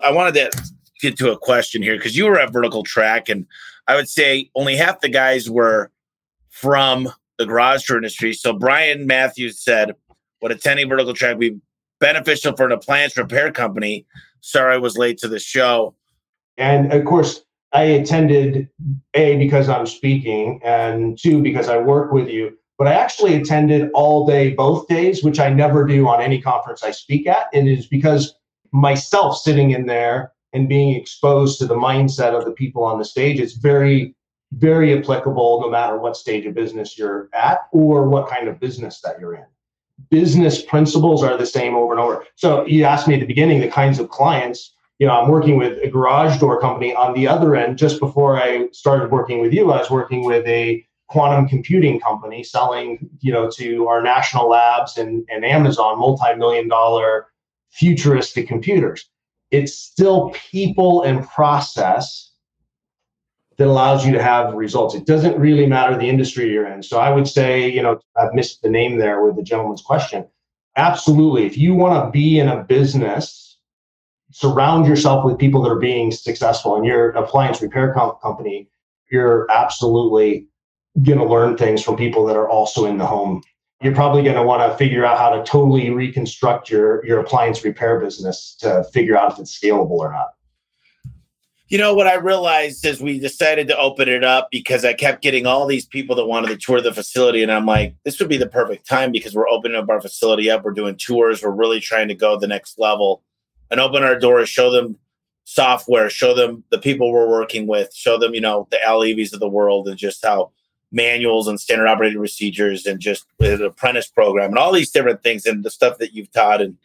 [0.00, 3.46] I wanted to get to a question here because you were at Vertical Track, and
[3.86, 5.90] I would say only half the guys were
[6.48, 8.32] from the garage door industry.
[8.32, 9.94] So Brian Matthews said,
[10.40, 11.60] "Would attending Vertical Track be
[12.00, 14.06] beneficial for an appliance repair company?"
[14.40, 15.94] Sorry, I was late to the show.
[16.56, 18.68] And of course, I attended
[19.14, 22.56] a because I'm speaking, and two because I work with you.
[22.78, 26.82] But I actually attended all day, both days, which I never do on any conference
[26.82, 27.46] I speak at.
[27.52, 28.34] And it is because
[28.72, 33.04] myself sitting in there and being exposed to the mindset of the people on the
[33.04, 34.14] stage is very
[34.52, 39.00] very applicable no matter what stage of business you're at or what kind of business
[39.00, 39.44] that you're in.
[40.08, 42.24] Business principles are the same over and over.
[42.36, 44.74] So you asked me at the beginning the kinds of clients.
[44.98, 47.78] You know, I'm working with a garage door company on the other end.
[47.78, 52.44] Just before I started working with you, I was working with a quantum computing company
[52.44, 57.26] selling, you know, to our national labs and, and Amazon multi-million dollar
[57.70, 59.08] futuristic computers.
[59.50, 62.29] It's still people and process
[63.60, 64.94] that allows you to have results.
[64.94, 66.82] It doesn't really matter the industry you're in.
[66.82, 70.26] So I would say, you know, I've missed the name there with the gentleman's question.
[70.78, 71.44] Absolutely.
[71.44, 73.58] If you want to be in a business,
[74.32, 76.74] surround yourself with people that are being successful.
[76.74, 78.70] And your appliance repair company,
[79.12, 80.46] you're absolutely
[81.02, 83.42] going to learn things from people that are also in the home.
[83.82, 87.62] You're probably going to want to figure out how to totally reconstruct your, your appliance
[87.62, 90.28] repair business to figure out if it's scalable or not.
[91.70, 95.22] You know what I realized is we decided to open it up because I kept
[95.22, 98.28] getting all these people that wanted to tour the facility, and I'm like, this would
[98.28, 100.64] be the perfect time because we're opening up our facility up.
[100.64, 101.44] We're doing tours.
[101.44, 103.22] We're really trying to go the next level
[103.70, 104.98] and open our doors, show them
[105.44, 109.32] software, show them the people we're working with, show them, you know, the Al Levi's
[109.32, 110.50] of the world and just how
[110.90, 115.46] manuals and standard operating procedures and just an apprentice program and all these different things
[115.46, 116.76] and the stuff that you've taught and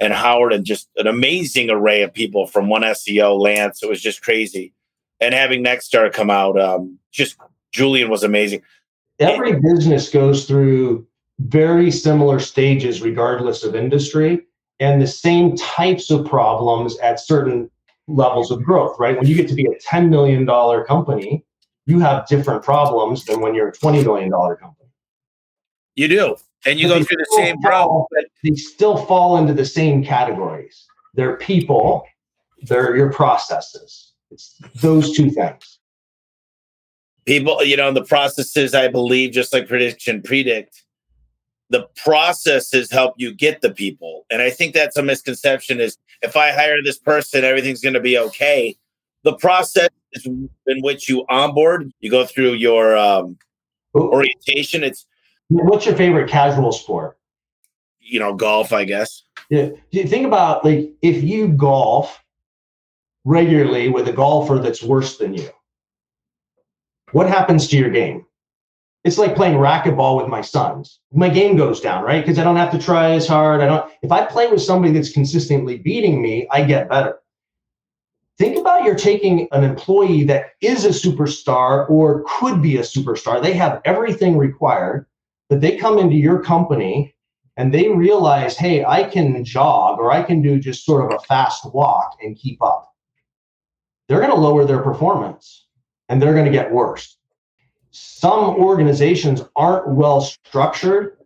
[0.00, 3.82] and Howard and just an amazing array of people from one SEO, Lance.
[3.82, 4.72] It was just crazy.
[5.20, 7.36] And having Nexstar come out, um, just
[7.72, 8.62] Julian was amazing.
[9.20, 11.06] Every business goes through
[11.40, 14.44] very similar stages, regardless of industry,
[14.80, 17.70] and the same types of problems at certain
[18.08, 19.16] levels of growth, right?
[19.16, 20.46] When you get to be a $10 million
[20.84, 21.44] company,
[21.86, 24.90] you have different problems than when you're a $20 million company.
[25.96, 26.36] You do
[26.66, 28.04] and you but go through the same problem.
[28.42, 30.86] They still fall into the same categories.
[31.14, 32.04] They're people,
[32.62, 34.12] they're your processes.
[34.30, 35.78] It's those two things.
[37.24, 40.82] People, you know, the processes, I believe, just like PerceptionPredict,
[41.70, 44.26] the processes help you get the people.
[44.30, 48.00] And I think that's a misconception is if I hire this person, everything's going to
[48.00, 48.76] be okay.
[49.22, 53.38] The process is in which you onboard, you go through your um,
[53.94, 54.84] orientation.
[54.84, 55.06] It's
[55.62, 57.16] What's your favorite casual sport?
[58.00, 59.22] You know, golf, I guess.
[59.50, 59.70] Yeah.
[59.92, 62.20] Think about like if you golf
[63.24, 65.48] regularly with a golfer that's worse than you.
[67.12, 68.26] what happens to your game?
[69.04, 70.98] It's like playing racquetball with my sons.
[71.12, 72.24] My game goes down, right?
[72.24, 73.60] Because I don't have to try as hard.
[73.60, 73.92] I don't.
[74.02, 77.18] If I play with somebody that's consistently beating me, I get better.
[78.38, 83.40] Think about you're taking an employee that is a superstar or could be a superstar.
[83.40, 85.06] They have everything required,
[85.48, 87.14] but they come into your company
[87.56, 91.22] and they realize, hey, I can jog or I can do just sort of a
[91.24, 92.92] fast walk and keep up.
[94.08, 95.66] They're going to lower their performance
[96.08, 97.16] and they're going to get worse.
[97.90, 101.18] Some organizations aren't well structured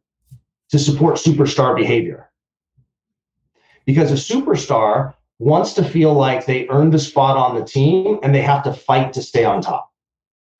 [0.70, 2.30] to support superstar behavior
[3.86, 8.34] because a superstar wants to feel like they earned a spot on the team and
[8.34, 9.90] they have to fight to stay on top.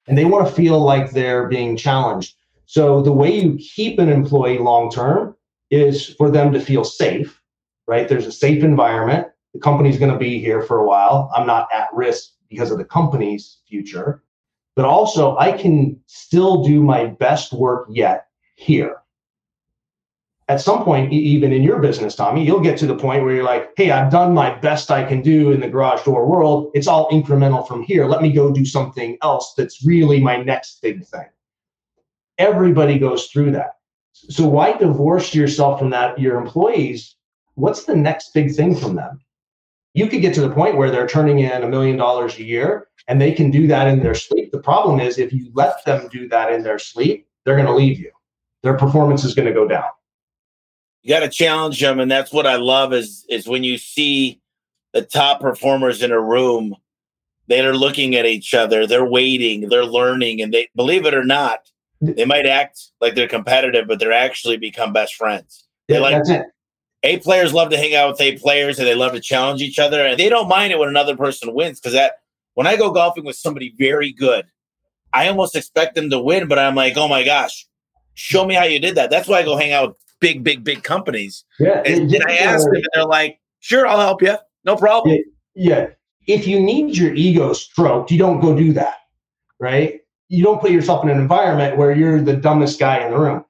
[0.07, 2.38] And they want to feel like they're being challenged.
[2.69, 5.35] So the way you keep an employee long term
[5.71, 7.43] is for them to feel safe,
[7.87, 8.09] right?
[8.09, 9.27] There's a safe environment.
[9.53, 11.31] The company's going to be here for a while.
[11.35, 14.23] I'm not at risk because of the company's future.
[14.77, 19.03] But also, I can still do my best work yet here
[20.49, 23.45] at some point, even in your business, Tommy, you'll get to the point where you're
[23.45, 26.71] like, hey, I've done my best I can do in the garage door world.
[26.75, 28.07] It's all incremental from here.
[28.07, 31.27] Let me go do something else that's really my next big thing.
[32.39, 33.73] Everybody goes through that.
[34.13, 36.19] So why divorce yourself from that?
[36.19, 37.17] Your employees,
[37.55, 39.21] what's the next big thing from them?
[39.95, 42.89] You could get to the point where they're turning in a million dollars a year
[43.09, 44.53] and they can do that in their sleep.
[44.53, 47.75] The problem is if you let them do that in their sleep, they're going to
[47.75, 48.13] leave you.
[48.63, 49.85] Their performance is going to go down
[51.03, 54.41] you got to challenge them and that's what i love is is when you see
[54.93, 56.75] the top performers in a room
[57.47, 61.25] they are looking at each other they're waiting they're learning and they believe it or
[61.25, 61.61] not
[62.01, 66.47] they might act like they're competitive but they're actually become best friends they yeah, like
[67.05, 69.79] a players love to hang out with a players and they love to challenge each
[69.79, 72.21] other and they don't mind it when another person wins because that
[72.55, 74.47] when i go golfing with somebody very good
[75.13, 77.67] i almost expect them to win but i'm like oh my gosh
[78.15, 80.65] show me how you did that that's why i go hang out with big, big,
[80.65, 81.45] big companies.
[81.59, 81.83] Yeah.
[81.85, 84.37] And, and I ask uh, them, and they're like, sure, I'll help you.
[84.65, 85.17] No problem.
[85.17, 85.21] Yeah.
[85.55, 85.87] yeah.
[86.27, 88.97] If you need your ego stroked, you don't go do that,
[89.59, 90.01] right?
[90.29, 93.45] You don't put yourself in an environment where you're the dumbest guy in the room.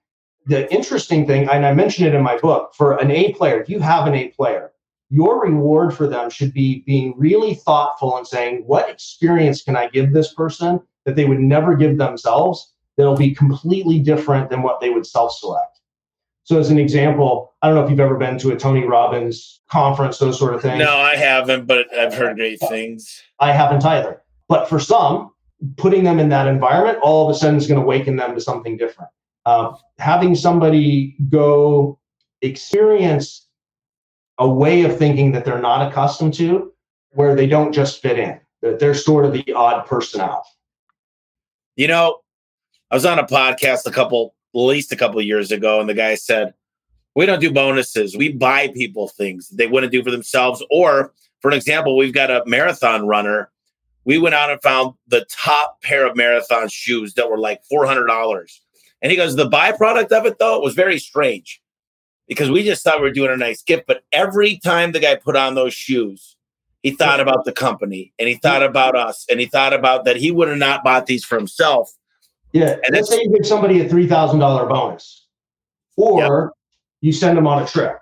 [0.47, 3.68] The interesting thing, and I mentioned it in my book, for an A player, if
[3.68, 4.72] you have an A player,
[5.11, 9.89] your reward for them should be being really thoughtful and saying, what experience can I
[9.89, 14.81] give this person that they would never give themselves that'll be completely different than what
[14.81, 15.81] they would self select?
[16.45, 19.61] So, as an example, I don't know if you've ever been to a Tony Robbins
[19.68, 20.79] conference, those sort of things.
[20.79, 23.22] No, I haven't, but I've heard great things.
[23.39, 24.22] I haven't either.
[24.49, 25.33] But for some,
[25.76, 28.40] putting them in that environment all of a sudden is going to awaken them to
[28.40, 29.11] something different.
[29.46, 31.98] Uh, having somebody go
[32.42, 33.46] experience
[34.38, 36.72] a way of thinking that they're not accustomed to,
[37.11, 40.44] where they don't just fit in, that they're sort of the odd person out.
[41.76, 42.20] You know,
[42.90, 45.94] I was on a podcast a couple at least a couple years ago, and the
[45.94, 46.54] guy said,
[47.14, 48.16] "We don't do bonuses.
[48.16, 52.30] We buy people things they wouldn't do for themselves." Or, for an example, we've got
[52.30, 53.50] a marathon runner.
[54.09, 57.86] We went out and found the top pair of marathon shoes that were like four
[57.86, 58.61] hundred dollars,
[59.00, 61.62] and he goes, "The byproduct of it, though, was very strange."
[62.26, 65.14] Because we just thought we were doing a nice gift, but every time the guy
[65.14, 66.36] put on those shoes,
[66.82, 70.16] he thought about the company and he thought about us and he thought about that
[70.16, 71.90] he would have not bought these for himself
[72.52, 72.76] yeah.
[72.84, 75.26] And let's say you give somebody a $3,000 bonus
[75.96, 76.52] or
[77.00, 77.98] you send them on a trip.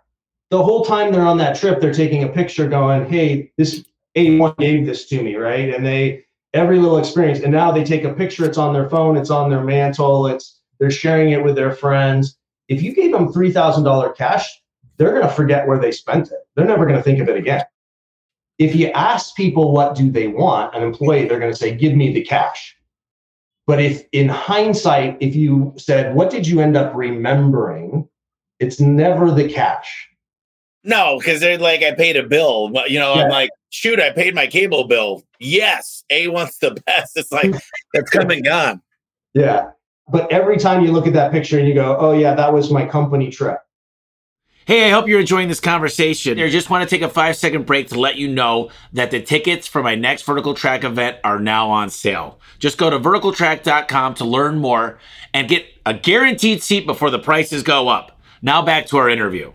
[0.50, 3.84] The whole time they're on that trip, they're taking a picture going, hey, this
[4.16, 5.74] A1 gave this to me, right?
[5.74, 7.40] And they, every little experience.
[7.40, 10.60] And now they take a picture, it's on their phone, it's on their mantle, it's,
[10.78, 12.36] they're sharing it with their friends.
[12.68, 14.48] If you gave them $3,000 cash,
[14.96, 16.38] they're going to forget where they spent it.
[16.54, 17.64] They're never going to think of it again.
[18.58, 21.94] If you ask people what do they want, an employee, they're going to say, give
[21.94, 22.76] me the cash
[23.66, 28.08] but if in hindsight, if you said, what did you end up remembering?
[28.60, 30.08] It's never the cash.
[30.86, 32.70] No, because they're like, I paid a bill.
[32.86, 33.24] You know, yeah.
[33.24, 35.24] I'm like, shoot, I paid my cable bill.
[35.40, 37.16] Yes, A1's the best.
[37.16, 37.52] It's like,
[37.92, 38.80] that's come and gone.
[39.34, 39.70] Yeah.
[40.08, 42.70] But every time you look at that picture and you go, oh, yeah, that was
[42.70, 43.58] my company trip.
[44.64, 46.40] Hey, I hope you're enjoying this conversation.
[46.40, 49.20] I just want to take a five second break to let you know that the
[49.20, 52.40] tickets for my next Vertical Track event are now on sale.
[52.58, 54.98] Just go to verticaltrack.com to learn more
[55.34, 58.20] and get a guaranteed seat before the prices go up.
[58.42, 59.52] Now back to our interview.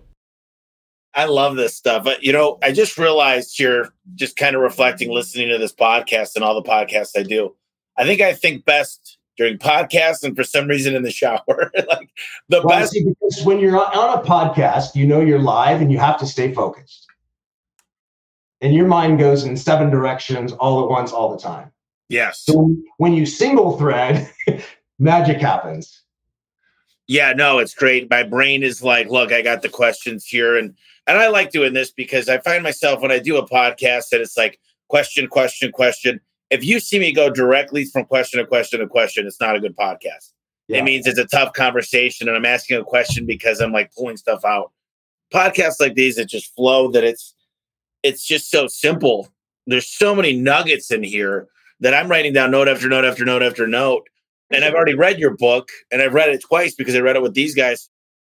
[1.13, 2.03] I love this stuff.
[2.03, 6.35] But, you know, I just realized you're just kind of reflecting, listening to this podcast
[6.35, 7.55] and all the podcasts I do.
[7.97, 11.41] I think I think best during podcasts and for some reason in the shower.
[11.75, 12.09] like
[12.47, 12.93] the well, best.
[12.93, 16.25] See, because when you're on a podcast, you know you're live and you have to
[16.25, 17.07] stay focused.
[18.61, 21.71] And your mind goes in seven directions all at once, all the time.
[22.09, 22.43] Yes.
[22.43, 24.29] So when you single thread,
[24.99, 26.03] magic happens.
[27.07, 28.09] Yeah, no, it's great.
[28.09, 30.55] My brain is like, look, I got the questions here.
[30.55, 30.75] And
[31.11, 34.21] and I like doing this because I find myself when I do a podcast that
[34.21, 36.21] it's like question, question, question.
[36.49, 39.59] If you see me go directly from question to question to question, it's not a
[39.59, 40.31] good podcast.
[40.69, 40.77] Yeah.
[40.77, 44.15] It means it's a tough conversation and I'm asking a question because I'm like pulling
[44.15, 44.71] stuff out.
[45.33, 47.35] Podcasts like these that just flow that it's
[48.03, 49.27] it's just so simple.
[49.67, 51.49] There's so many nuggets in here
[51.81, 54.07] that I'm writing down note after note after note after note.
[54.49, 57.21] And I've already read your book and I've read it twice because I read it
[57.21, 57.89] with these guys.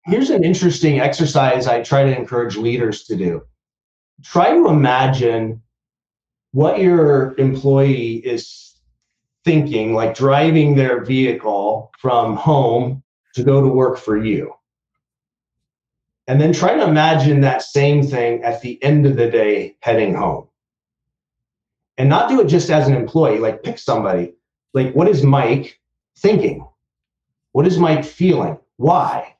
[0.06, 3.42] Here's an interesting exercise I try to encourage leaders to do.
[4.22, 5.62] Try to imagine
[6.52, 8.74] what your employee is
[9.44, 13.02] thinking, like driving their vehicle from home
[13.34, 14.52] to go to work for you.
[16.26, 20.14] And then try to imagine that same thing at the end of the day heading
[20.14, 20.48] home
[21.98, 23.38] and not do it just as an employee.
[23.38, 24.34] Like pick somebody.
[24.72, 25.78] Like, what is Mike
[26.18, 26.66] thinking?
[27.52, 28.58] What is Mike feeling?
[28.76, 29.36] Why?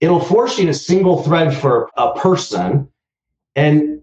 [0.00, 2.88] It'll force you to single thread for a person,
[3.54, 4.00] and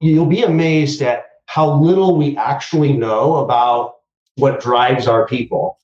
[0.00, 3.96] you'll be amazed at how little we actually know about
[4.36, 5.78] what drives our people.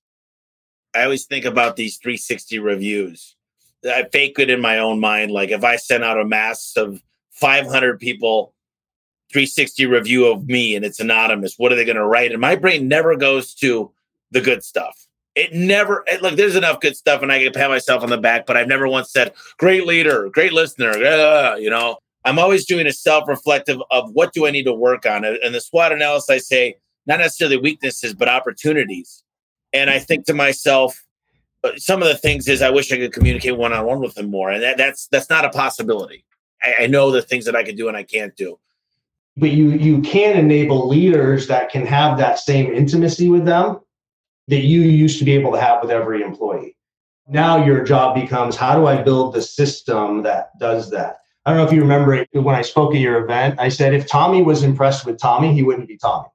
[0.94, 3.36] I always think about these 360 reviews.
[3.84, 5.30] I fake it in my own mind.
[5.30, 8.54] Like if I sent out a mass of 500 people
[9.32, 11.54] 360 review of me and it's anonymous.
[11.56, 12.32] What are they going to write?
[12.32, 13.92] And my brain never goes to
[14.32, 15.06] the good stuff.
[15.34, 18.18] It never, it, look, there's enough good stuff and I can pat myself on the
[18.18, 20.90] back, but I've never once said, great leader, great listener.
[20.90, 24.74] Uh, you know, I'm always doing a self reflective of what do I need to
[24.74, 25.24] work on.
[25.24, 26.76] And the SWOT analysis, I say,
[27.06, 29.22] not necessarily weaknesses, but opportunities.
[29.72, 31.04] And I think to myself,
[31.62, 34.14] uh, some of the things is I wish I could communicate one on one with
[34.14, 34.50] them more.
[34.50, 36.24] And that, that's, that's not a possibility.
[36.62, 38.58] I, I know the things that I can do and I can't do
[39.36, 43.80] but you you can enable leaders that can have that same intimacy with them
[44.50, 46.76] that you used to be able to have with every employee.
[47.28, 51.18] Now your job becomes how do i build the system that does that?
[51.46, 53.94] I don't know if you remember it, when i spoke at your event i said
[53.94, 56.28] if tommy was impressed with tommy he wouldn't be tommy.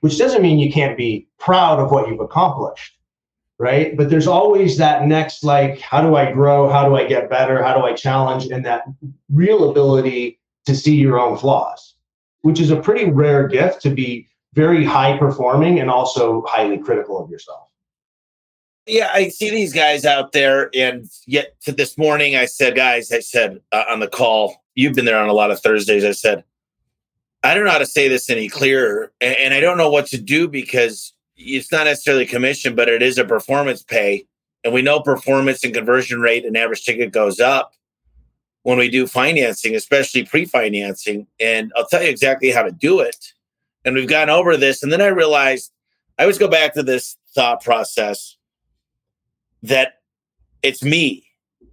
[0.00, 2.98] Which doesn't mean you can't be proud of what you've accomplished
[3.58, 3.96] right?
[3.96, 6.68] But there's always that next like how do i grow?
[6.68, 7.62] How do i get better?
[7.62, 8.46] How do i challenge?
[8.46, 8.82] And that
[9.32, 11.92] real ability to see your own flaws
[12.42, 17.22] which is a pretty rare gift to be very high performing and also highly critical
[17.22, 17.68] of yourself.
[18.86, 23.12] Yeah, I see these guys out there, and yet to this morning, I said, guys,
[23.12, 26.04] I said uh, on the call, you've been there on a lot of Thursdays.
[26.04, 26.42] I said,
[27.44, 30.06] I don't know how to say this any clearer, and, and I don't know what
[30.06, 34.26] to do because it's not necessarily commission, but it is a performance pay,
[34.64, 37.74] and we know performance and conversion rate and average ticket goes up
[38.64, 41.28] when we do financing, especially pre financing.
[41.38, 43.32] And I'll tell you exactly how to do it.
[43.84, 44.82] And we've gone over this.
[44.82, 45.72] And then I realized
[46.18, 48.36] I always go back to this thought process
[49.62, 49.94] that
[50.62, 51.26] it's me.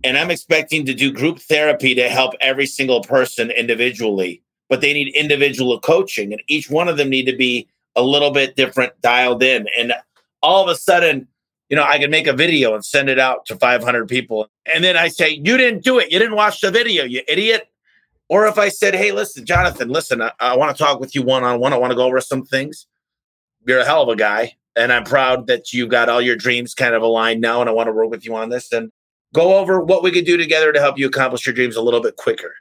[0.04, 4.94] And I'm expecting to do group therapy to help every single person individually, but they
[4.94, 6.32] need individual coaching.
[6.32, 9.68] And each one of them need to be a little bit different, dialed in.
[9.78, 9.94] And
[10.42, 11.28] all of a sudden,
[11.70, 14.50] you know, I can make a video and send it out to 500 people.
[14.74, 16.12] And then I say, you didn't do it.
[16.12, 17.69] You didn't watch the video, you idiot.
[18.30, 21.24] Or if I said, hey, listen, Jonathan, listen, I, I want to talk with you
[21.24, 21.74] one on one.
[21.74, 22.86] I want to go over some things.
[23.68, 24.56] You're a hell of a guy.
[24.76, 27.60] And I'm proud that you got all your dreams kind of aligned now.
[27.60, 28.92] And I want to work with you on this and
[29.34, 32.02] go over what we could do together to help you accomplish your dreams a little
[32.02, 32.54] bit quicker.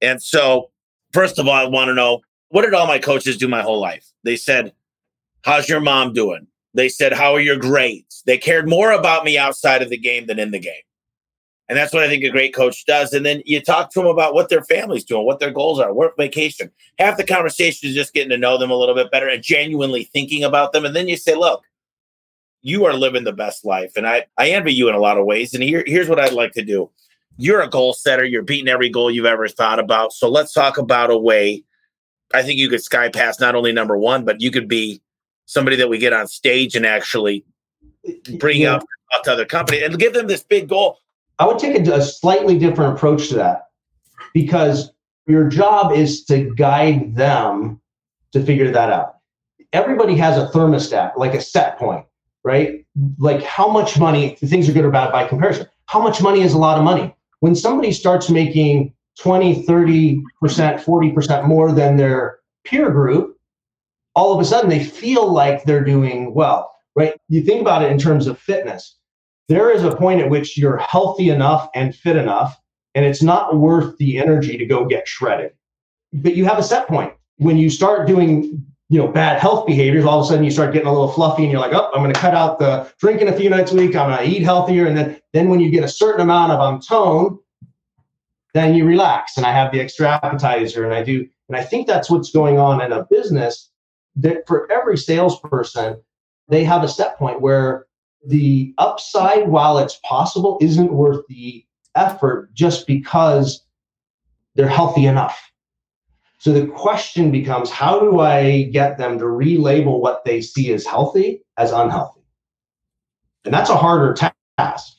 [0.00, 0.70] And so,
[1.12, 3.80] first of all, I want to know what did all my coaches do my whole
[3.80, 4.06] life?
[4.24, 4.72] They said,
[5.44, 6.46] How's your mom doing?
[6.74, 8.22] They said, How are your grades?
[8.26, 10.82] They cared more about me outside of the game than in the game.
[11.72, 13.14] And that's what I think a great coach does.
[13.14, 15.94] And then you talk to them about what their family's doing, what their goals are,
[15.94, 16.70] work vacation.
[16.98, 20.04] Half the conversation is just getting to know them a little bit better and genuinely
[20.04, 20.84] thinking about them.
[20.84, 21.64] And then you say, Look,
[22.60, 23.92] you are living the best life.
[23.96, 25.54] And I, I envy you in a lot of ways.
[25.54, 26.90] And here, here's what I'd like to do.
[27.38, 28.22] You're a goal setter.
[28.22, 30.12] You're beating every goal you've ever thought about.
[30.12, 31.64] So let's talk about a way.
[32.34, 35.00] I think you could sky pass not only number one, but you could be
[35.46, 37.46] somebody that we get on stage and actually
[38.38, 38.74] bring yeah.
[38.74, 40.98] up, up to other company and give them this big goal.
[41.38, 43.68] I would take a, a slightly different approach to that
[44.34, 44.92] because
[45.26, 47.80] your job is to guide them
[48.32, 49.16] to figure that out.
[49.72, 52.04] Everybody has a thermostat, like a set point,
[52.44, 52.84] right?
[53.18, 55.66] Like how much money, things are good or bad by comparison.
[55.86, 57.14] How much money is a lot of money?
[57.40, 63.38] When somebody starts making 20, 30%, 40% more than their peer group,
[64.14, 67.14] all of a sudden they feel like they're doing well, right?
[67.28, 68.96] You think about it in terms of fitness.
[69.48, 72.56] There is a point at which you're healthy enough and fit enough,
[72.94, 75.52] and it's not worth the energy to go get shredded.
[76.12, 77.12] But you have a set point.
[77.38, 80.74] When you start doing you know, bad health behaviors, all of a sudden you start
[80.74, 83.28] getting a little fluffy and you're like, oh, I'm going to cut out the drinking
[83.28, 83.96] a few nights a week.
[83.96, 84.84] I'm going to eat healthier.
[84.84, 87.38] And then, then when you get a certain amount of I'm tone,
[88.52, 89.38] then you relax.
[89.38, 91.26] And I have the extra appetizer and I do.
[91.48, 93.70] And I think that's what's going on in a business
[94.16, 95.98] that for every salesperson,
[96.48, 97.86] they have a set point where
[98.26, 101.64] the upside, while it's possible, isn't worth the
[101.94, 103.64] effort just because
[104.54, 105.50] they're healthy enough.
[106.38, 110.84] So the question becomes how do I get them to relabel what they see as
[110.84, 112.22] healthy as unhealthy?
[113.44, 114.14] And that's a harder
[114.58, 114.96] task.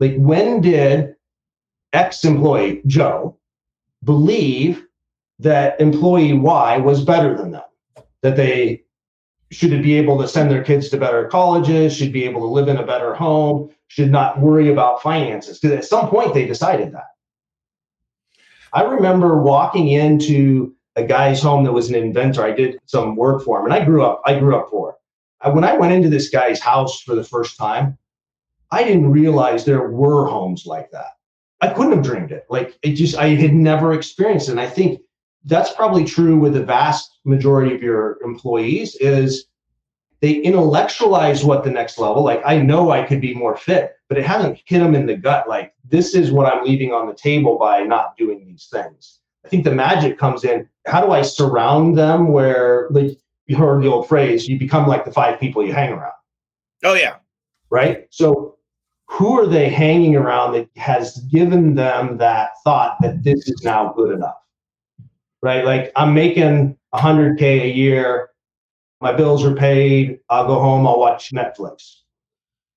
[0.00, 1.14] Like, when did
[1.92, 3.38] ex employee Joe
[4.02, 4.84] believe
[5.38, 7.62] that employee Y was better than them?
[8.22, 8.81] That they
[9.52, 12.46] should it be able to send their kids to better colleges, should be able to
[12.46, 15.58] live in a better home, should not worry about finances.
[15.58, 17.08] Because at some point they decided that.
[18.72, 22.42] I remember walking into a guy's home that was an inventor.
[22.42, 24.22] I did some work for him, and I grew up.
[24.24, 24.96] I grew up poor.
[25.44, 27.98] When I went into this guy's house for the first time,
[28.70, 31.12] I didn't realize there were homes like that.
[31.60, 32.46] I couldn't have dreamed it.
[32.48, 34.52] Like it just, I had never experienced it.
[34.52, 35.00] And I think
[35.44, 38.96] that's probably true with the vast majority of your employees.
[38.96, 39.46] Is
[40.22, 44.16] they intellectualize what the next level like i know i could be more fit but
[44.16, 47.14] it hasn't hit them in the gut like this is what i'm leaving on the
[47.14, 49.18] table by not doing these things.
[49.44, 53.82] I think the magic comes in how do i surround them where like you heard
[53.82, 56.12] the old phrase you become like the five people you hang around.
[56.84, 57.16] Oh yeah.
[57.68, 58.06] Right?
[58.10, 58.56] So
[59.06, 63.92] who are they hanging around that has given them that thought that this is now
[63.94, 64.36] good enough
[65.42, 68.30] right like i'm making 100k a year
[69.02, 70.20] my bills are paid.
[70.30, 70.86] I'll go home.
[70.86, 71.96] I'll watch Netflix.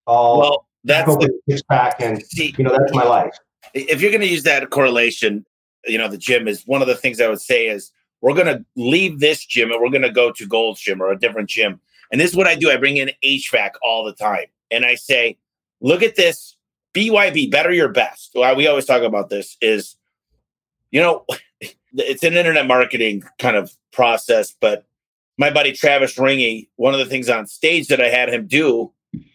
[0.07, 3.38] I'll well, that's the, six pack, and see, you know that's my life.
[3.76, 5.45] If you're going to use that correlation,
[5.86, 7.91] you know the gym is one of the things I would say is
[8.22, 11.11] we're going to leave this gym and we're going to go to Gold's Gym or
[11.11, 11.80] a different gym.
[12.11, 12.72] And this is what I do.
[12.72, 15.38] I bring in HVAC all the time, and I say,
[15.80, 16.57] look at this.
[16.95, 18.32] BYB, better your best.
[18.34, 19.57] Why we always talk about this.
[19.61, 19.95] Is
[20.89, 21.26] you know,
[21.98, 24.86] it's an internet marketing kind of process, but
[25.38, 28.91] my buddy Travis Ringy, one of the things on stage that I had him do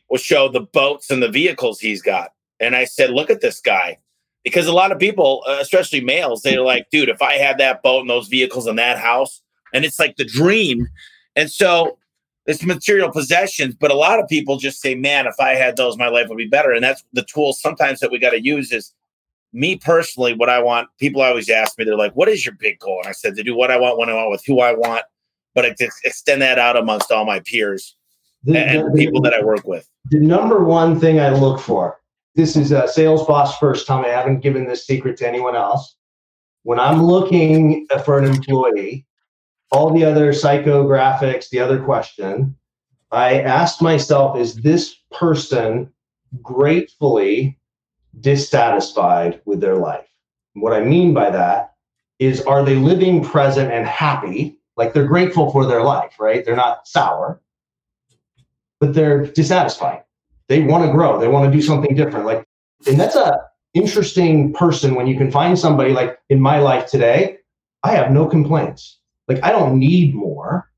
[0.09, 2.33] was show the boats and the vehicles he's got.
[2.59, 3.99] And I said, look at this guy.
[4.43, 7.83] Because a lot of people, uh, especially males, they're like, dude, if I had that
[7.83, 9.43] boat and those vehicles and that house,
[9.75, 10.89] and it's like the dream.
[11.37, 11.99] And so
[12.47, 15.99] it's material possessions, but a lot of people just say, man, if I had those,
[15.99, 16.73] my life would be better.
[16.73, 18.95] And that's the tool sometimes that we got to use is
[19.53, 20.89] me personally, what I want.
[20.99, 23.01] People always ask me, they're like, what is your big goal?
[23.03, 25.05] And I said, to do what I want, when I want, with who I want
[25.55, 25.65] but
[26.05, 27.97] extend that out amongst all my peers
[28.45, 29.89] the, and the, people that I work with.
[30.11, 31.99] The number one thing I look for
[32.37, 34.05] this is a sales boss first time.
[34.05, 35.97] I haven't given this secret to anyone else.
[36.63, 39.07] When I'm looking for an employee,
[39.73, 42.57] all the other psychographics, the other question,
[43.11, 45.93] I ask myself, is this person
[46.41, 47.59] gratefully
[48.19, 50.07] dissatisfied with their life?
[50.55, 51.75] What I mean by that
[52.19, 54.59] is, are they living present and happy?
[54.77, 56.45] Like they're grateful for their life, right?
[56.45, 57.41] They're not sour,
[58.81, 60.03] but they're dissatisfied.
[60.49, 61.21] They want to grow.
[61.21, 62.27] They want to do something different.
[62.27, 62.45] Like,
[62.87, 63.39] and that's a
[63.75, 67.39] interesting person when you can find somebody like in my life today.
[67.83, 68.99] I have no complaints.
[69.29, 70.71] Like I don't need more,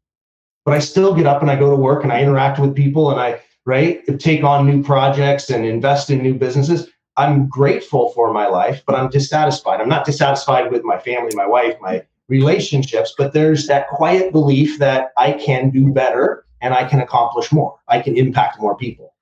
[0.65, 3.11] but I still get up and I go to work and I interact with people
[3.11, 6.89] and I right take on new projects and invest in new businesses.
[7.23, 9.81] I'm grateful for my life, but I'm dissatisfied.
[9.81, 14.79] I'm not dissatisfied with my family, my wife, my relationships, but there's that quiet belief
[14.81, 17.79] that I can do better and I can accomplish more.
[17.89, 19.15] I can impact more people.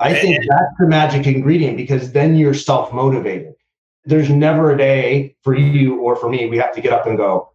[0.00, 3.54] I think that's the magic ingredient because then you're self motivated.
[4.04, 7.16] There's never a day for you or for me, we have to get up and
[7.16, 7.52] go,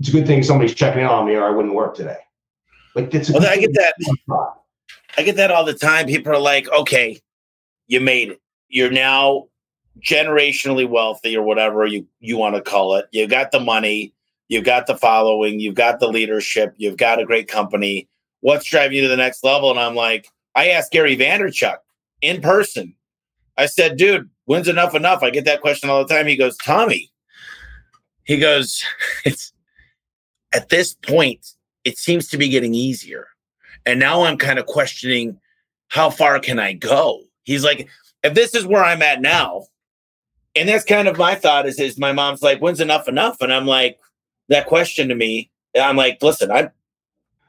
[0.00, 2.18] it's a good thing somebody's checking in on me or I wouldn't work today.
[2.96, 3.94] Like, it's well, I get that.
[5.16, 6.06] I get that all the time.
[6.06, 7.20] People are like, okay,
[7.86, 8.41] you made it.
[8.72, 9.48] You're now
[10.00, 13.06] generationally wealthy or whatever you, you want to call it.
[13.12, 14.14] You've got the money,
[14.48, 18.08] you've got the following, you've got the leadership, you've got a great company.
[18.40, 19.70] What's driving you to the next level?
[19.70, 21.76] And I'm like, I asked Gary Vaynerchuk
[22.22, 22.94] in person.
[23.58, 25.22] I said, dude, when's enough enough?
[25.22, 26.26] I get that question all the time.
[26.26, 27.12] He goes, Tommy,
[28.24, 28.82] he goes,
[29.26, 29.52] it's
[30.54, 31.46] at this point,
[31.84, 33.28] it seems to be getting easier.
[33.84, 35.38] And now I'm kind of questioning
[35.88, 37.20] how far can I go?
[37.42, 37.88] He's like,
[38.22, 39.66] if this is where I'm at now,
[40.54, 43.40] and that's kind of my thought is is my mom's like when's enough enough?
[43.40, 43.98] And i'm like
[44.48, 45.50] that question to me
[45.80, 46.70] i'm like listen i'm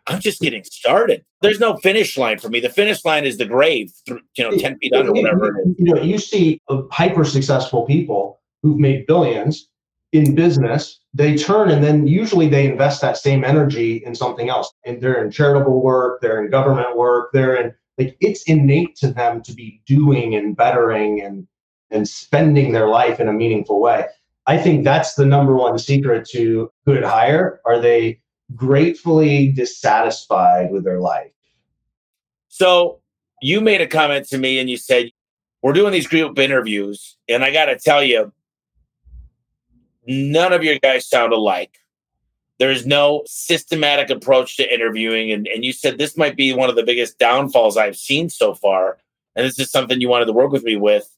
[0.08, 1.24] i'm just getting started.
[1.42, 2.62] There's no finish line for me.
[2.62, 6.18] The finish line is the grave you know 10 feet under whatever you know you
[6.18, 6.62] see
[6.92, 9.68] hyper successful people who've made billions
[10.14, 14.72] in business, they turn and then usually they invest that same energy in something else.
[14.86, 19.12] And they're in charitable work, they're in government work, they're in like it's innate to
[19.12, 21.48] them to be doing and bettering and
[21.92, 24.08] and spending their life in a meaningful way.
[24.48, 27.62] I think that's the number one secret to good hire.
[27.66, 28.20] Are they
[28.56, 31.32] gratefully dissatisfied with their life?
[32.50, 33.00] So
[33.42, 35.12] you made a comment to me and you said,
[35.62, 37.18] We're doing these group interviews.
[37.30, 38.34] And I got to tell you,
[40.06, 41.78] none of your guys sound alike.
[42.60, 45.32] There's no systematic approach to interviewing.
[45.32, 48.54] And, and you said this might be one of the biggest downfalls I've seen so
[48.54, 48.98] far.
[49.36, 51.10] And this is something you wanted to work with me with.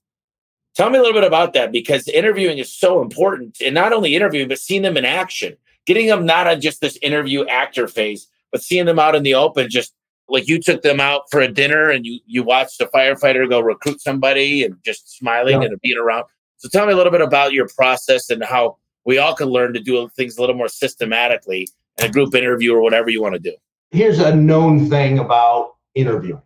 [0.75, 3.57] Tell me a little bit about that because interviewing is so important.
[3.63, 5.55] And not only interviewing, but seeing them in action,
[5.85, 9.35] getting them not on just this interview actor phase, but seeing them out in the
[9.35, 9.93] open, just
[10.27, 13.59] like you took them out for a dinner and you you watched a firefighter go
[13.59, 15.67] recruit somebody and just smiling yeah.
[15.67, 16.25] and being around.
[16.57, 19.73] So tell me a little bit about your process and how we all can learn
[19.73, 23.33] to do things a little more systematically in a group interview or whatever you want
[23.33, 23.55] to do.
[23.91, 26.41] Here's a known thing about interviewing.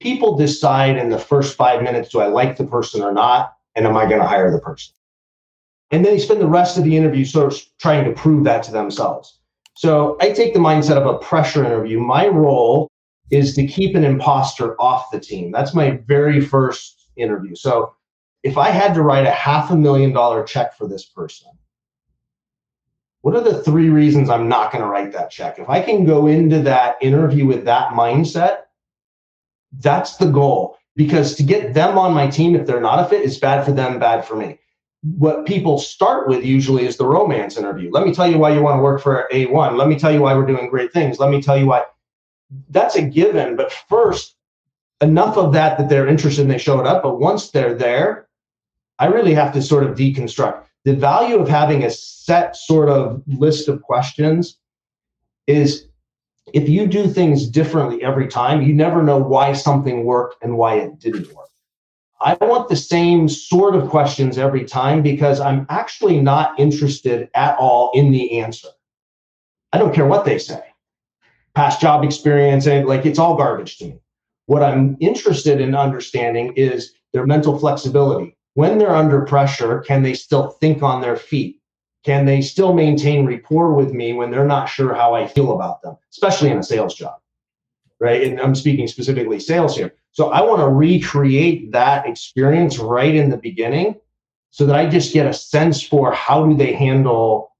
[0.00, 3.54] People decide in the first five minutes, do I like the person or not?
[3.76, 4.94] And am I going to hire the person?
[5.90, 8.62] And then they spend the rest of the interview sort of trying to prove that
[8.64, 9.38] to themselves.
[9.76, 12.00] So I take the mindset of a pressure interview.
[12.00, 12.88] My role
[13.30, 15.52] is to keep an imposter off the team.
[15.52, 17.54] That's my very first interview.
[17.54, 17.94] So
[18.42, 21.50] if I had to write a half a million dollar check for this person,
[23.22, 25.58] what are the three reasons I'm not going to write that check?
[25.58, 28.62] If I can go into that interview with that mindset,
[29.78, 30.78] that's the goal.
[30.96, 33.72] Because to get them on my team, if they're not a fit, it's bad for
[33.72, 34.58] them, bad for me.
[35.02, 37.90] What people start with usually is the romance interview.
[37.90, 39.76] Let me tell you why you want to work for A1.
[39.76, 41.18] Let me tell you why we're doing great things.
[41.18, 41.84] Let me tell you why.
[42.68, 43.56] That's a given.
[43.56, 44.34] But first,
[45.00, 47.02] enough of that that they're interested and they showed up.
[47.02, 48.28] But once they're there,
[48.98, 53.22] I really have to sort of deconstruct the value of having a set sort of
[53.26, 54.58] list of questions
[55.46, 55.86] is
[56.52, 60.76] if you do things differently every time, you never know why something worked and why
[60.76, 61.48] it didn't work.
[62.22, 67.56] I want the same sort of questions every time because I'm actually not interested at
[67.56, 68.68] all in the answer.
[69.72, 70.62] I don't care what they say.
[71.54, 74.00] Past job experience, and like it's all garbage to me.
[74.46, 80.12] What I'm interested in understanding is their mental flexibility, when they're under pressure, can they
[80.12, 81.58] still think on their feet?
[82.04, 85.80] Can they still maintain rapport with me when they're not sure how I feel about
[85.80, 87.14] them, especially in a sales job?
[88.00, 88.22] Right.
[88.22, 89.94] And I'm speaking specifically sales here.
[90.12, 93.98] So I want to recreate that experience right in the beginning
[94.50, 97.56] so that I just get a sense for how do they handle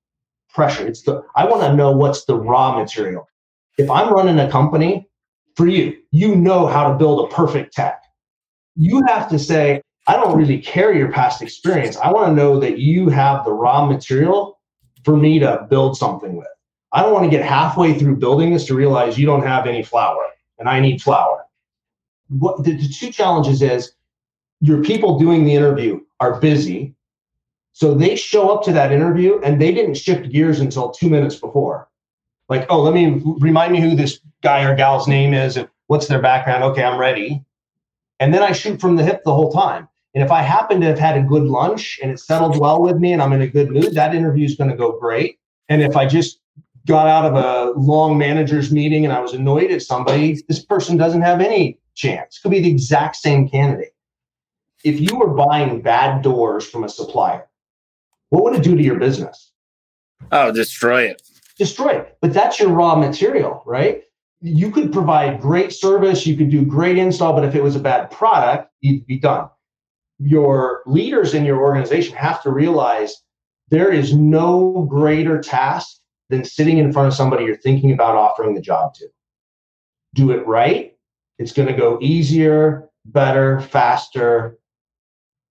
[0.53, 0.87] pressure.
[0.87, 3.27] It's the I want to know what's the raw material.
[3.79, 5.09] If I'm running a company
[5.57, 8.03] for you, you know how to build a perfect tech.
[8.77, 11.97] You have to say, I don't really care your past experience.
[11.97, 14.59] I want to know that you have the raw material
[15.05, 16.49] for me to build something with.
[16.93, 19.83] I don't want to get halfway through building this to realize you don't have any
[19.83, 20.25] flour
[20.59, 21.47] and I need flour.
[22.29, 23.93] What the, the two challenges is
[24.61, 26.95] your people doing the interview are busy.
[27.73, 31.37] So they show up to that interview and they didn't shift gears until two minutes
[31.37, 31.89] before.
[32.49, 36.09] Like, oh, let me remind me who this guy or gal's name is and what's
[36.09, 36.65] their background.
[36.65, 37.45] Okay, I'm ready.
[38.19, 39.89] And then I shoot from the hip the whole time.
[40.15, 42.97] And if I happen to have had a good lunch and it settled well with
[42.97, 45.39] me and I'm in a good mood, that interview is going to go great.
[45.69, 46.41] And if I just
[46.87, 50.97] got out of a long manager's meeting and I was annoyed at somebody, this person
[50.97, 52.41] doesn't have any chance.
[52.41, 53.95] Could be the exact same candidate.
[54.83, 57.47] If you were buying bad doors from a supplier,
[58.31, 59.53] what would it do to your business?
[60.33, 61.23] Oh, destroy it.
[61.57, 62.17] Destroy it.
[62.21, 64.03] But that's your raw material, right?
[64.43, 67.81] you could provide great service, you could do great install, but if it was a
[67.81, 69.49] bad product, you'd be done.
[70.21, 73.17] Your leaders in your organization have to realize
[73.71, 75.97] there is no greater task
[76.29, 79.09] than sitting in front of somebody you're thinking about offering the job to.
[80.15, 80.93] Do it right.
[81.39, 84.59] It's going to go easier, better, faster.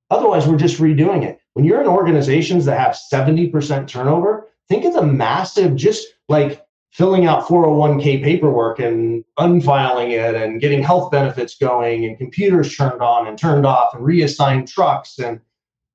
[0.09, 1.39] Otherwise, we're just redoing it.
[1.53, 7.25] When you're in organizations that have 70% turnover, think of the massive, just like filling
[7.25, 13.27] out 401k paperwork and unfiling it and getting health benefits going and computers turned on
[13.27, 15.39] and turned off and reassigned trucks and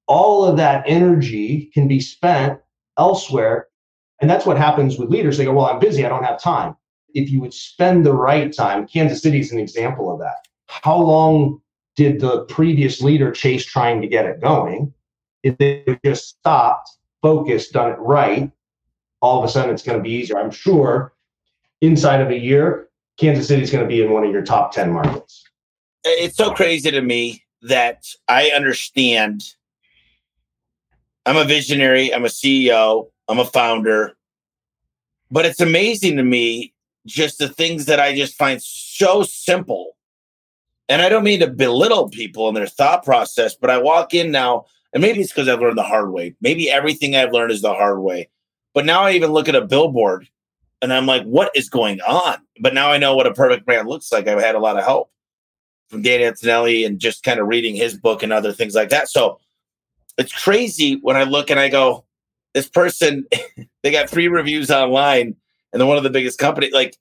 [0.06, 2.60] all of that energy can be spent
[2.98, 3.68] elsewhere.
[4.20, 5.36] And that's what happens with leaders.
[5.36, 6.04] They go well i'm busy.
[6.04, 6.76] I don't have time.
[7.12, 10.46] If you would spend the right time kansas city is an example of that.
[10.68, 11.60] How long
[11.96, 14.92] did the previous leader chase trying to get it going?
[15.42, 16.88] If they just stopped
[17.20, 18.50] focused done it right
[19.24, 20.38] all of a sudden it's going to be easier.
[20.38, 21.14] I'm sure
[21.80, 24.70] inside of a year, Kansas City is going to be in one of your top
[24.72, 25.42] 10 markets.
[26.04, 29.54] It's so crazy to me that I understand
[31.24, 34.12] I'm a visionary, I'm a CEO, I'm a founder.
[35.30, 36.74] But it's amazing to me
[37.06, 39.96] just the things that I just find so simple.
[40.90, 44.30] And I don't mean to belittle people and their thought process, but I walk in
[44.30, 46.34] now, and maybe it's because I've learned the hard way.
[46.42, 48.28] Maybe everything I've learned is the hard way.
[48.74, 50.28] But now I even look at a billboard
[50.82, 52.36] and I'm like, what is going on?
[52.60, 54.28] But now I know what a perfect brand looks like.
[54.28, 55.10] I've had a lot of help
[55.88, 59.08] from Dan Antonelli and just kind of reading his book and other things like that.
[59.08, 59.38] So
[60.18, 62.04] it's crazy when I look and I go,
[62.52, 63.26] this person,
[63.82, 65.36] they got three reviews online
[65.72, 66.72] and they're one of the biggest companies.
[66.72, 66.96] Like,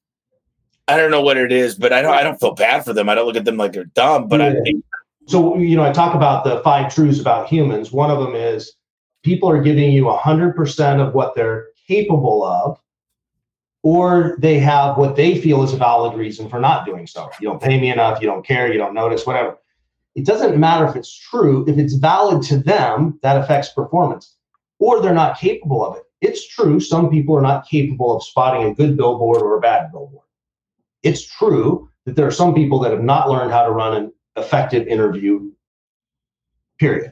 [0.87, 3.07] I don't know what it is, but I don't I don't feel bad for them.
[3.07, 4.47] I don't look at them like they're dumb, but yeah.
[4.47, 4.83] I think
[5.27, 7.91] so you know, I talk about the five truths about humans.
[7.93, 8.73] One of them is
[9.23, 12.79] people are giving you 100% of what they're capable of
[13.83, 17.29] or they have what they feel is a valid reason for not doing so.
[17.39, 19.57] You don't pay me enough, you don't care, you don't notice, whatever.
[20.15, 21.65] It doesn't matter if it's true.
[21.67, 24.37] If it's valid to them, that affects performance,
[24.79, 26.03] or they're not capable of it.
[26.21, 29.91] It's true, some people are not capable of spotting a good billboard or a bad
[29.91, 30.25] billboard.
[31.01, 34.13] It's true that there are some people that have not learned how to run an
[34.37, 35.51] effective interview,
[36.79, 37.11] period.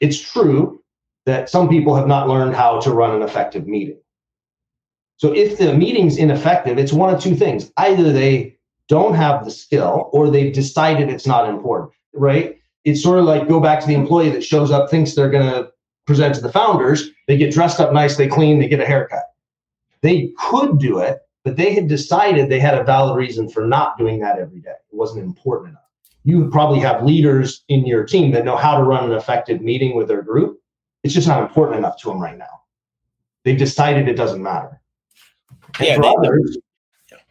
[0.00, 0.81] It's true
[1.26, 3.98] that some people have not learned how to run an effective meeting.
[5.16, 7.70] So if the meeting's ineffective, it's one of two things.
[7.76, 8.58] Either they
[8.88, 12.58] don't have the skill or they've decided it's not important, right?
[12.84, 15.48] It's sort of like go back to the employee that shows up, thinks they're going
[15.48, 15.70] to
[16.06, 17.08] present to the founders.
[17.28, 19.22] They get dressed up nice, they clean, they get a haircut.
[20.00, 23.96] They could do it, but they had decided they had a valid reason for not
[23.96, 24.70] doing that every day.
[24.70, 25.82] It wasn't important enough.
[26.24, 29.96] You probably have leaders in your team that know how to run an effective meeting
[29.96, 30.58] with their group.
[31.02, 32.62] It's just not important enough to them right now.
[33.44, 34.80] They've decided it doesn't matter.
[35.78, 36.58] And yeah, for they, others,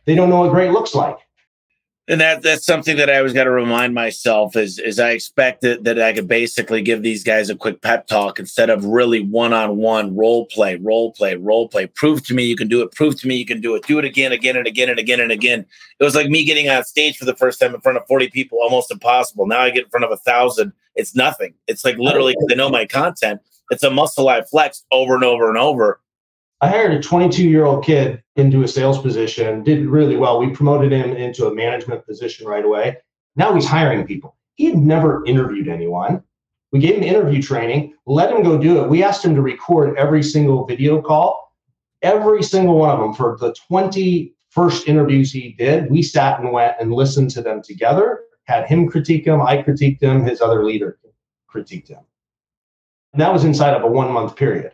[0.06, 1.18] they don't know what great looks like.
[2.08, 5.62] And that that's something that I always got to remind myself is is I expect
[5.62, 9.22] that, that I could basically give these guys a quick pep talk instead of really
[9.22, 11.88] one on one role play, role play, role play.
[11.88, 12.92] Prove to me you can do it.
[12.92, 13.86] Prove to me you can do it.
[13.86, 15.66] Do it again, again and again and again and again.
[16.00, 18.30] It was like me getting on stage for the first time in front of forty
[18.30, 19.46] people, almost impossible.
[19.46, 20.74] Now I get in front of a thousand.
[20.96, 21.54] It's nothing.
[21.68, 23.40] It's like literally because I know my content.
[23.72, 26.02] It's a muscle I flexed over and over and over
[26.64, 30.40] I hired a 22 year old kid into a sales position, did really well.
[30.40, 32.98] We promoted him into a management position right away.
[33.36, 34.38] Now he's hiring people.
[34.54, 36.22] He had never interviewed anyone.
[36.72, 38.90] We gave him interview training, let him go do it.
[38.90, 41.52] We asked him to record every single video call,
[42.04, 45.90] every single one of them for the 20 first interviews he did.
[45.90, 50.02] We sat and went and listened to them together, had him critique them, I critiqued
[50.02, 51.00] him, his other leader
[51.52, 52.02] critiqued him.
[53.14, 54.74] That was inside of a one month period.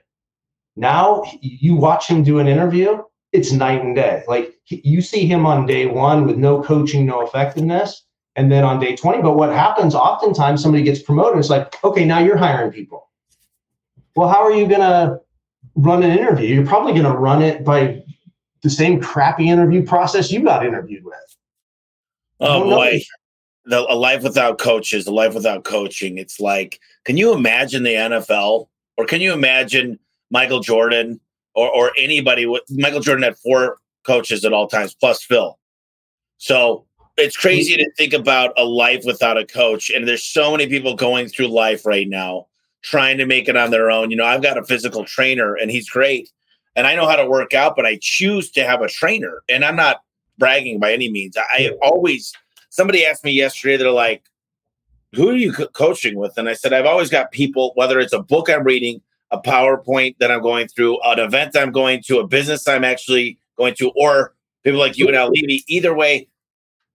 [0.76, 4.24] Now you watch him do an interview, it's night and day.
[4.28, 8.04] Like you see him on day one with no coaching, no effectiveness,
[8.36, 9.22] and then on day 20.
[9.22, 13.10] But what happens oftentimes somebody gets promoted, it's like, okay, now you're hiring people.
[14.16, 15.20] Well, how are you gonna
[15.76, 16.56] run an interview?
[16.56, 18.04] You're probably gonna run it by
[18.62, 21.16] the same crappy interview process you got interviewed with.
[22.40, 23.00] Oh boy.
[23.68, 26.18] The, a life without coaches, a life without coaching.
[26.18, 30.00] It's like, can you imagine the NFL or can you imagine
[30.30, 31.20] Michael Jordan
[31.58, 32.46] or, or anybody.
[32.46, 35.58] With, Michael Jordan had four coaches at all times, plus Phil.
[36.38, 36.86] So
[37.18, 39.90] it's crazy to think about a life without a coach.
[39.90, 42.46] And there's so many people going through life right now
[42.84, 44.12] trying to make it on their own.
[44.12, 46.30] You know, I've got a physical trainer and he's great.
[46.76, 49.42] And I know how to work out, but I choose to have a trainer.
[49.50, 50.04] And I'm not
[50.38, 51.36] bragging by any means.
[51.36, 52.32] I always,
[52.78, 54.24] somebody asked me yesterday, they're like,
[55.14, 56.38] who are you co- coaching with?
[56.38, 59.02] And I said, I've always got people, whether it's a book I'm reading,
[59.32, 63.40] a PowerPoint that I'm going through, an event I'm going to, a business I'm actually
[63.58, 65.64] going to, or people like you and Al Levi.
[65.68, 66.30] Either way,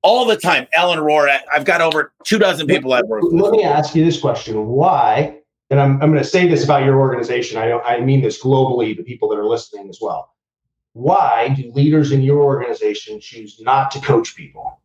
[0.03, 3.43] all the time, Alan Rohr, I've got over two dozen people I've worked with.
[3.43, 4.67] Let me ask you this question.
[4.67, 5.39] Why,
[5.71, 8.97] and I'm, I'm going to say this about your organization, I, I mean this globally
[8.97, 10.31] to people that are listening as well.
[10.93, 14.82] Why do leaders in your organization choose not to coach people?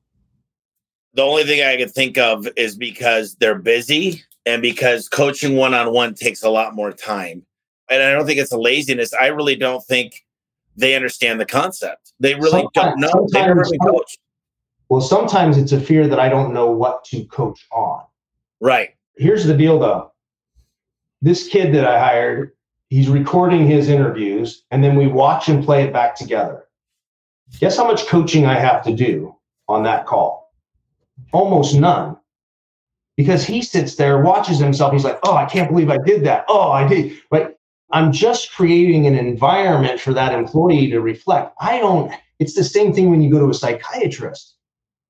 [1.14, 5.74] The only thing I can think of is because they're busy and because coaching one
[5.74, 7.46] on one takes a lot more time.
[7.90, 9.14] And I don't think it's a laziness.
[9.14, 10.26] I really don't think
[10.76, 12.14] they understand the concept.
[12.20, 13.28] They really sometimes, don't know.
[13.32, 14.18] They never coach.
[14.90, 18.04] Well, sometimes it's a fear that I don't know what to coach on.
[18.62, 18.92] Right.
[19.18, 20.12] Here's the deal though.
[21.22, 22.52] This kid that I hired,
[22.90, 26.66] he's recording his interviews and then we watch and play it back together.
[27.60, 29.36] Guess how much coaching I have to do
[29.68, 30.37] on that call?
[31.32, 32.18] Almost none
[33.18, 34.94] because he sits there, watches himself.
[34.94, 36.46] He's like, oh, I can't believe I did that.
[36.48, 37.20] Oh, I did.
[37.32, 37.50] Right.
[37.92, 41.56] I'm just creating an environment for that employee to reflect.
[41.60, 44.56] I don't, it's the same thing when you go to a psychiatrist.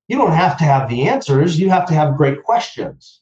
[0.08, 3.20] You don't have to have the answers, you have to have great questions.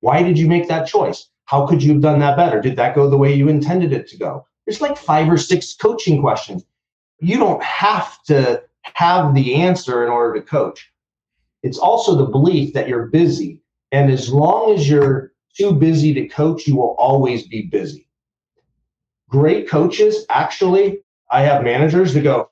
[0.00, 1.28] Why did you make that choice?
[1.44, 2.60] How could you have done that better?
[2.60, 4.46] Did that go the way you intended it to go?
[4.64, 6.64] There's like five or six coaching questions.
[7.20, 10.91] You don't have to have the answer in order to coach.
[11.62, 13.60] It's also the belief that you're busy.
[13.92, 18.08] And as long as you're too busy to coach, you will always be busy.
[19.28, 20.98] Great coaches, actually,
[21.30, 22.50] I have managers that go,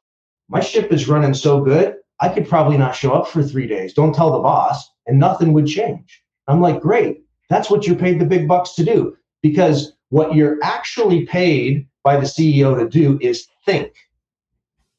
[0.48, 3.94] My ship is running so good, I could probably not show up for three days.
[3.94, 6.22] Don't tell the boss, and nothing would change.
[6.46, 7.22] I'm like, Great.
[7.48, 9.16] That's what you're paid the big bucks to do.
[9.42, 13.92] Because what you're actually paid by the CEO to do is think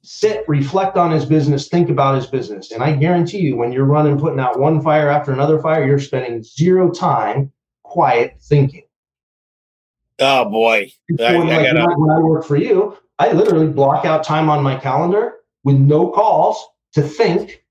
[0.03, 2.71] sit, reflect on his business, think about his business.
[2.71, 5.99] And I guarantee you, when you're running, putting out one fire after another fire, you're
[5.99, 7.51] spending zero time
[7.83, 8.83] quiet thinking.
[10.19, 10.91] Oh boy.
[11.19, 11.93] I, when, I gotta...
[11.95, 16.09] when I work for you, I literally block out time on my calendar with no
[16.09, 17.63] calls to think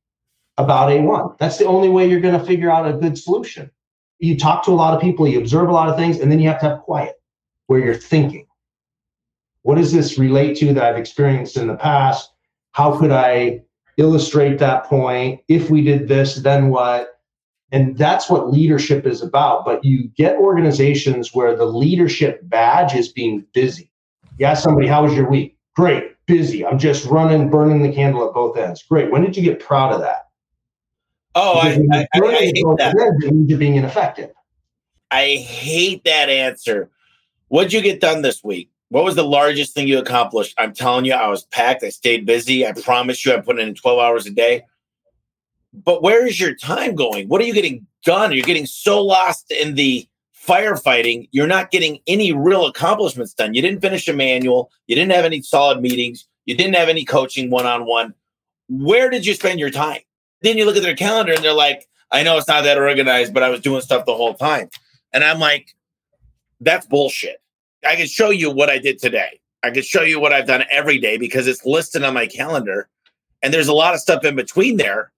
[0.59, 1.39] about A1.
[1.39, 3.70] That's the only way you're going to figure out a good solution.
[4.18, 6.39] You talk to a lot of people, you observe a lot of things, and then
[6.39, 7.14] you have to have quiet
[7.66, 8.47] where you're thinking
[9.62, 12.30] what does this relate to that I've experienced in the past?
[12.72, 13.62] How could I
[13.96, 15.40] illustrate that point?
[15.48, 17.20] If we did this, then what?
[17.72, 19.64] And that's what leadership is about.
[19.64, 23.90] But you get organizations where the leadership badge is being busy.
[24.38, 25.56] You ask somebody, How was your week?
[25.76, 26.66] Great, busy.
[26.66, 28.82] I'm just running, burning the candle at both ends.
[28.82, 29.11] Great.
[29.11, 30.28] When did you get proud of that?
[31.36, 33.44] Oh, I, I, I, I hate that.
[33.46, 34.30] You're being ineffective.
[35.11, 36.90] I hate that answer.
[37.48, 38.70] What'd you get done this week?
[38.91, 40.55] What was the largest thing you accomplished?
[40.59, 41.82] I'm telling you, I was packed.
[41.82, 42.66] I stayed busy.
[42.66, 44.62] I promise you, I put in 12 hours a day.
[45.72, 47.28] But where is your time going?
[47.28, 48.32] What are you getting done?
[48.32, 50.09] You're getting so lost in the
[50.47, 53.55] firefighting, you're not getting any real accomplishments done.
[53.55, 54.70] You didn't finish a manual.
[54.86, 56.26] You didn't have any solid meetings.
[56.47, 58.14] You didn't have any coaching one on one.
[58.68, 60.01] Where did you spend your time?
[60.43, 63.34] Then you look at their calendar and they're like, I know it's not that organized,
[63.34, 64.70] but I was doing stuff the whole time.
[65.12, 65.74] And I'm like,
[66.61, 67.41] that's bullshit.
[67.87, 69.41] I can show you what I did today.
[69.62, 72.89] I can show you what I've done every day because it's listed on my calendar.
[73.43, 75.12] And there's a lot of stuff in between there.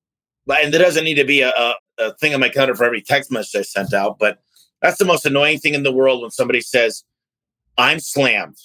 [0.48, 3.02] And there doesn't need to be a, a, a thing on my calendar for every
[3.02, 4.18] text message I sent out.
[4.18, 4.40] But
[4.80, 7.04] that's the most annoying thing in the world when somebody says,
[7.78, 8.58] I'm slammed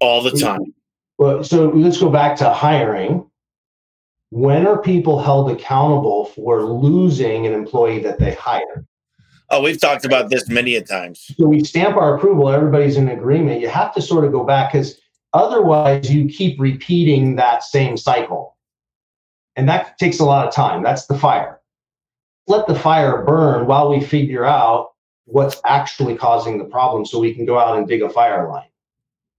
[0.00, 0.74] all the time.
[1.18, 3.28] Well, so let's go back to hiring.
[4.30, 8.86] When are people held accountable for losing an employee that they hired?
[9.50, 11.32] Oh, we've talked about this many a times.
[11.38, 13.60] So we stamp our approval, everybody's in agreement.
[13.60, 15.00] You have to sort of go back because
[15.32, 18.56] otherwise you keep repeating that same cycle.
[19.56, 20.82] And that takes a lot of time.
[20.82, 21.60] That's the fire.
[22.46, 24.92] Let the fire burn while we figure out
[25.24, 28.68] what's actually causing the problem so we can go out and dig a fire line.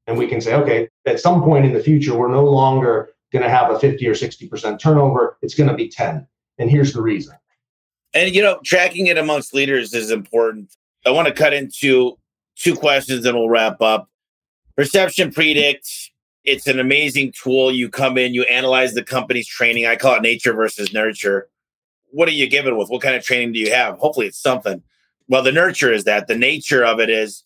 [0.08, 3.44] And we can say, okay, at some point in the future, we're no longer going
[3.44, 5.38] to have a 50 or 60% turnover.
[5.42, 6.28] It's going to be 10.
[6.58, 7.36] And here's the reason.
[8.14, 10.76] And you know, tracking it amongst leaders is important.
[11.06, 12.18] I want to cut into
[12.56, 14.10] two questions and we'll wrap up.
[14.78, 16.10] PerceptionPredict,
[16.46, 17.72] it's an amazing tool.
[17.72, 19.86] You come in, you analyze the company's training.
[19.86, 21.50] I call it nature versus nurture.
[22.12, 22.90] What are you given with?
[22.90, 23.98] What kind of training do you have?
[23.98, 24.82] Hopefully it's something.
[25.28, 26.28] Well, the nurture is that.
[26.28, 27.44] The nature of it is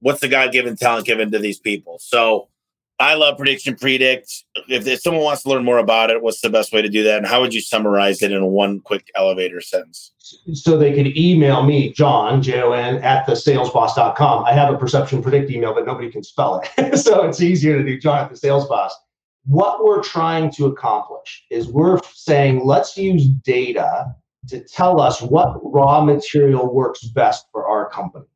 [0.00, 1.98] what's the God given talent given to these people?
[2.00, 2.48] So
[2.98, 4.44] I love PerceptionPredict.
[4.68, 7.02] If, if, someone wants to learn more about it, what's the best way to do
[7.04, 7.18] that?
[7.18, 10.12] And how would you summarize it in one quick elevator sentence?
[10.54, 14.44] So they could email me, John, J O N, at the salesboss.com.
[14.44, 16.98] I have a PerceptionPredict email, but nobody can spell it.
[16.98, 18.92] so it's easier to do John at the salesboss.
[19.44, 24.06] What we're trying to accomplish is we're saying let's use data
[24.48, 28.26] to tell us what raw material works best for our company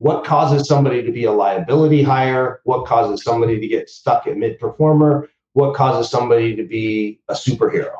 [0.00, 4.38] what causes somebody to be a liability hire, what causes somebody to get stuck at
[4.38, 7.92] mid performer, what causes somebody to be a superhero.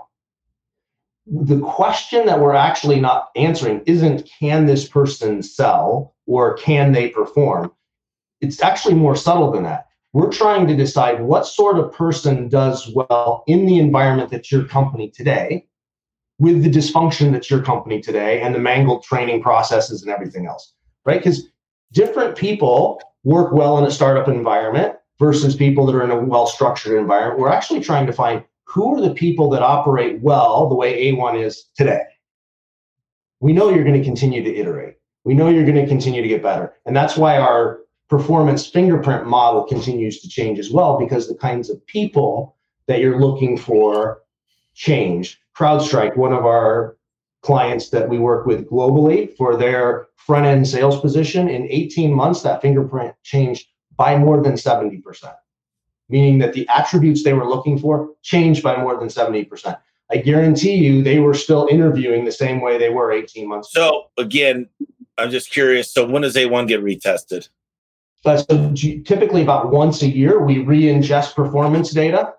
[1.27, 7.11] The question that we're actually not answering isn't can this person sell or can they
[7.11, 7.71] perform?
[8.41, 9.89] It's actually more subtle than that.
[10.15, 14.65] We're trying to decide what sort of person does well in the environment that's your
[14.65, 15.67] company today,
[16.39, 20.73] with the dysfunction that's your company today, and the mangled training processes and everything else,
[21.05, 21.19] right?
[21.19, 21.47] Because
[21.93, 26.47] different people work well in a startup environment versus people that are in a well
[26.47, 27.39] structured environment.
[27.39, 31.45] We're actually trying to find who are the people that operate well the way A1
[31.45, 32.03] is today.
[33.41, 34.97] We know you're going to continue to iterate.
[35.25, 36.75] We know you're going to continue to get better.
[36.87, 41.69] And that's why our performance fingerprint model continues to change as well, because the kinds
[41.71, 42.57] of people
[42.87, 44.23] that you're looking for
[44.75, 45.41] change.
[45.57, 46.97] CrowdStrike, one of our
[47.43, 52.43] clients that we work with globally for their front end sales position, in 18 months,
[52.43, 55.03] that fingerprint changed by more than 70%,
[56.09, 59.79] meaning that the attributes they were looking for changed by more than 70%.
[60.11, 64.09] I guarantee you they were still interviewing the same way they were 18 months ago.
[64.17, 64.69] So, again,
[65.19, 65.93] I'm just curious.
[65.93, 67.49] So when does A1 get retested?
[68.25, 72.35] Uh, so typically about once a year, we re-ingest performance data.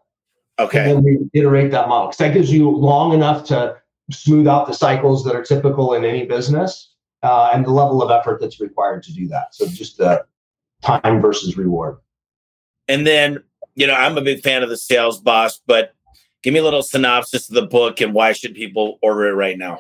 [0.60, 0.80] Okay.
[0.80, 3.81] And then we iterate that model because that gives you long enough to
[4.12, 6.94] smooth out the cycles that are typical in any business
[7.24, 9.54] uh, and the level of effort that's required to do that.
[9.54, 10.26] So just the
[10.82, 11.98] time versus reward.
[12.88, 13.44] And then,
[13.76, 15.94] you know, I'm a big fan of the sales boss, but
[16.44, 19.58] give me a little synopsis of the book and why should people order it right
[19.58, 19.80] now?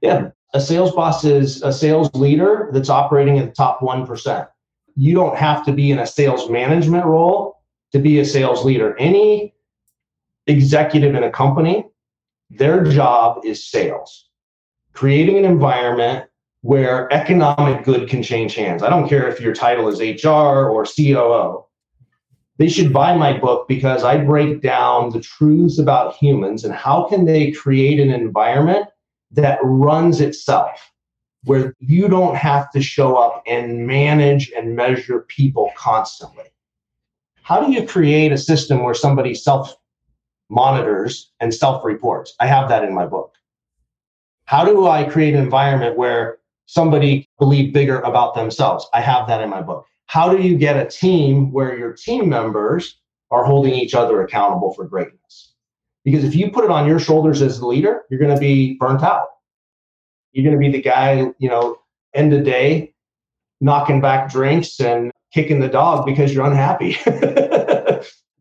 [0.00, 0.30] Yeah.
[0.54, 4.48] A sales boss is a sales leader that's operating in the top 1%.
[4.94, 7.60] You don't have to be in a sales management role
[7.92, 8.96] to be a sales leader.
[8.98, 9.54] Any
[10.46, 11.84] executive in a company,
[12.50, 14.28] their job is sales,
[14.92, 16.26] creating an environment
[16.62, 18.82] where economic good can change hands.
[18.82, 21.64] I don't care if your title is HR or COO.
[22.58, 27.06] They should buy my book because I break down the truths about humans and how
[27.08, 28.86] can they create an environment
[29.32, 30.90] that runs itself
[31.44, 36.46] where you don't have to show up and manage and measure people constantly.
[37.42, 39.76] How do you create a system where somebody self
[40.48, 42.34] monitors and self reports?
[42.40, 43.32] I have that in my book.
[44.46, 48.86] How do I create an environment where somebody believe bigger about themselves?
[48.94, 49.86] I have that in my book.
[50.06, 52.98] How do you get a team where your team members
[53.30, 55.54] are holding each other accountable for greatness?
[56.04, 58.76] Because if you put it on your shoulders as the leader, you're going to be
[58.78, 59.26] burnt out.
[60.32, 61.78] You're going to be the guy, you know,
[62.14, 62.94] end of day,
[63.60, 66.96] knocking back drinks and kicking the dog because you're unhappy.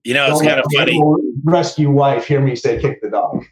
[0.06, 1.02] you know, it's kind of funny.
[1.44, 3.44] Rescue wife, hear me say, kick the dog.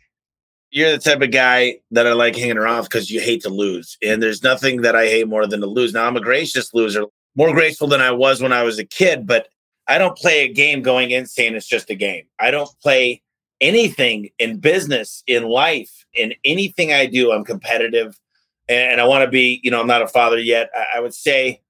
[0.71, 3.97] You're the type of guy that I like hanging around because you hate to lose.
[4.01, 5.93] And there's nothing that I hate more than to lose.
[5.93, 7.05] Now, I'm a gracious loser,
[7.35, 9.49] more graceful than I was when I was a kid, but
[9.88, 12.25] I don't play a game going in saying it's just a game.
[12.39, 13.21] I don't play
[13.59, 18.17] anything in business, in life, in anything I do, I'm competitive
[18.69, 20.69] and I want to be, you know, I'm not a father yet.
[20.75, 21.61] I, I, would say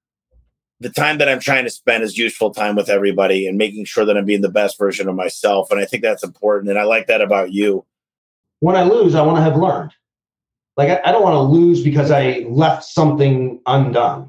[0.84, 4.04] the time that I'm trying to spend is useful time with everybody and making sure
[4.04, 5.70] that I'm being the best version of myself.
[5.70, 6.68] And I think that's important.
[6.68, 7.86] And I like that about you.
[8.60, 9.92] When I lose, I want to have learned.
[10.76, 14.28] Like, I, I don't want to lose because I left something undone.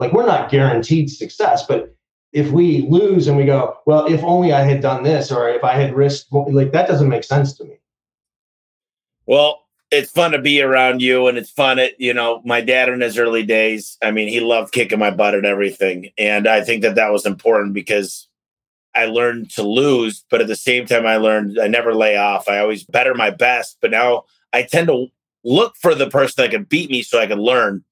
[0.00, 1.94] Like, we're not guaranteed success, but
[2.32, 5.62] if we lose and we go, well, if only I had done this or if
[5.62, 7.76] I had risked, like that doesn't make sense to me.
[9.26, 9.63] Well,
[9.94, 13.00] it's fun to be around you and it's fun at, you know, my dad in
[13.00, 16.10] his early days, I mean, he loved kicking my butt and everything.
[16.18, 18.28] And I think that that was important because
[18.94, 22.48] I learned to lose, but at the same time, I learned I never lay off.
[22.48, 25.06] I always better my best, but now I tend to
[25.44, 27.84] look for the person that can beat me so I can learn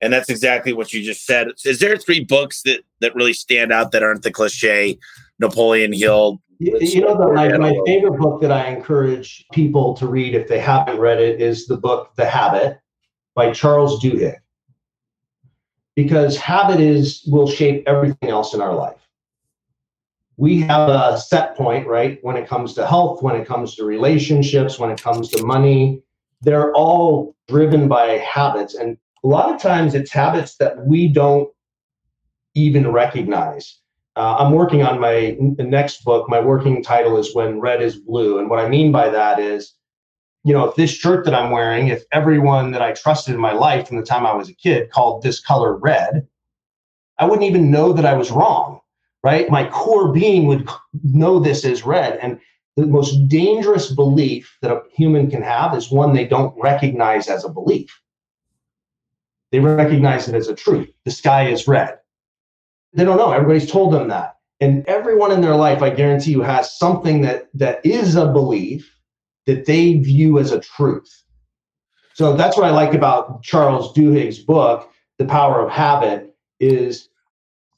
[0.00, 1.48] and that's exactly what you just said.
[1.64, 4.98] Is there three books that that really stand out that aren't the cliche
[5.38, 6.40] Napoleon Hill?
[6.60, 10.58] You know, the, my, my favorite book that I encourage people to read if they
[10.58, 12.78] haven't read it is the book The Habit
[13.34, 14.36] by Charles Duhigg.
[15.96, 19.00] Because habit is will shape everything else in our life.
[20.36, 22.18] We have a set point, right?
[22.22, 26.02] When it comes to health, when it comes to relationships, when it comes to money,
[26.42, 28.74] they're all driven by habits.
[28.74, 31.48] And a lot of times it's habits that we don't
[32.54, 33.80] even recognize.
[34.16, 36.28] Uh, I'm working on my next book.
[36.28, 38.38] My working title is When Red is Blue.
[38.38, 39.74] And what I mean by that is,
[40.42, 43.52] you know, if this shirt that I'm wearing, if everyone that I trusted in my
[43.52, 46.26] life from the time I was a kid called this color red,
[47.18, 48.80] I wouldn't even know that I was wrong,
[49.22, 49.48] right?
[49.50, 50.68] My core being would
[51.04, 52.18] know this is red.
[52.20, 52.40] And
[52.76, 57.44] the most dangerous belief that a human can have is one they don't recognize as
[57.44, 58.00] a belief.
[59.52, 60.88] They recognize it as a truth.
[61.04, 61.99] The sky is red.
[62.92, 63.32] They don't know.
[63.32, 64.36] Everybody's told them that.
[64.60, 68.94] And everyone in their life, I guarantee you, has something that that is a belief
[69.46, 71.10] that they view as a truth.
[72.14, 77.08] So that's what I like about Charles Duhigg's book, The Power of Habit, is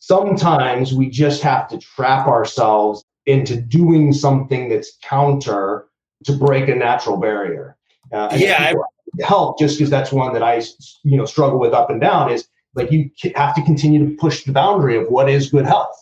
[0.00, 5.86] sometimes we just have to trap ourselves into doing something that's counter
[6.24, 7.76] to break a natural barrier.
[8.10, 8.72] Uh, yeah,
[9.20, 10.62] help just because that's one that I
[11.04, 14.44] you know struggle with up and down is like you have to continue to push
[14.44, 15.96] the boundary of what is good health.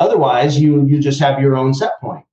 [0.00, 2.24] Otherwise, you you just have your own set point.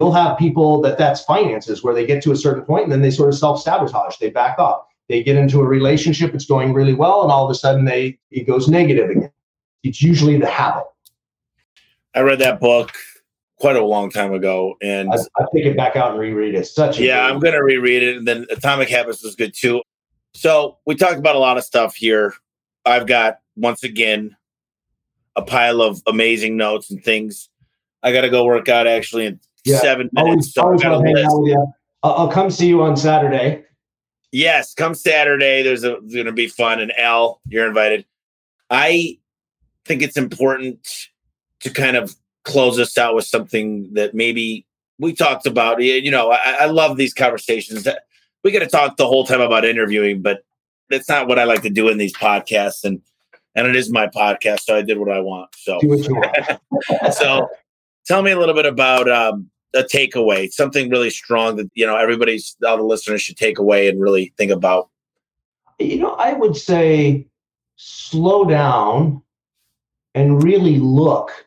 [0.00, 3.02] You'll have people that that's finances where they get to a certain point and then
[3.02, 4.18] they sort of self sabotage.
[4.18, 4.86] They back off.
[5.08, 8.18] They get into a relationship, it's going really well, and all of a sudden they
[8.30, 9.32] it goes negative again.
[9.82, 10.84] It's usually the habit.
[12.14, 12.92] I read that book
[13.58, 16.66] quite a long time ago, and I, I pick it back out and reread it.
[16.66, 19.82] Such yeah, I'm going to reread it, and then Atomic Habits was good too.
[20.34, 22.34] So we talked about a lot of stuff here.
[22.86, 24.36] I've got once again
[25.34, 27.50] a pile of amazing notes and things.
[28.02, 29.80] I got to go work out actually in yeah.
[29.80, 30.56] seven minutes.
[30.56, 31.16] Always, so always
[32.02, 33.64] I'll, I'll come see you on Saturday.
[34.32, 35.62] Yes, come Saturday.
[35.62, 38.04] There's going to be fun, and Al, you're invited.
[38.70, 39.18] I
[39.84, 40.86] think it's important
[41.60, 42.14] to kind of
[42.44, 44.66] close us out with something that maybe
[44.98, 45.82] we talked about.
[45.82, 47.88] You know, I, I love these conversations.
[48.44, 50.44] We got to talk the whole time about interviewing, but
[50.90, 52.84] that's not what I like to do in these podcasts.
[52.84, 53.00] And
[53.54, 55.48] and it is my podcast, so I did what I want.
[55.56, 56.60] So, want.
[57.14, 57.48] so
[58.06, 61.96] tell me a little bit about um, a takeaway, something really strong that you know
[61.96, 64.90] everybody's all the listeners should take away and really think about?
[65.78, 67.26] You know, I would say
[67.76, 69.22] slow down
[70.14, 71.46] and really look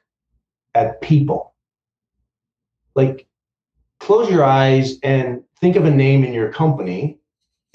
[0.75, 1.53] at people.
[2.95, 3.27] Like
[3.99, 7.18] close your eyes and think of a name in your company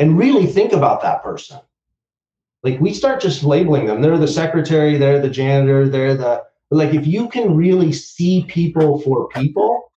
[0.04, 1.58] and really think about that person.
[2.62, 4.02] Like we start just labeling them.
[4.02, 9.00] They're the secretary, they're the janitor, they're the like if you can really see people
[9.00, 9.92] for people,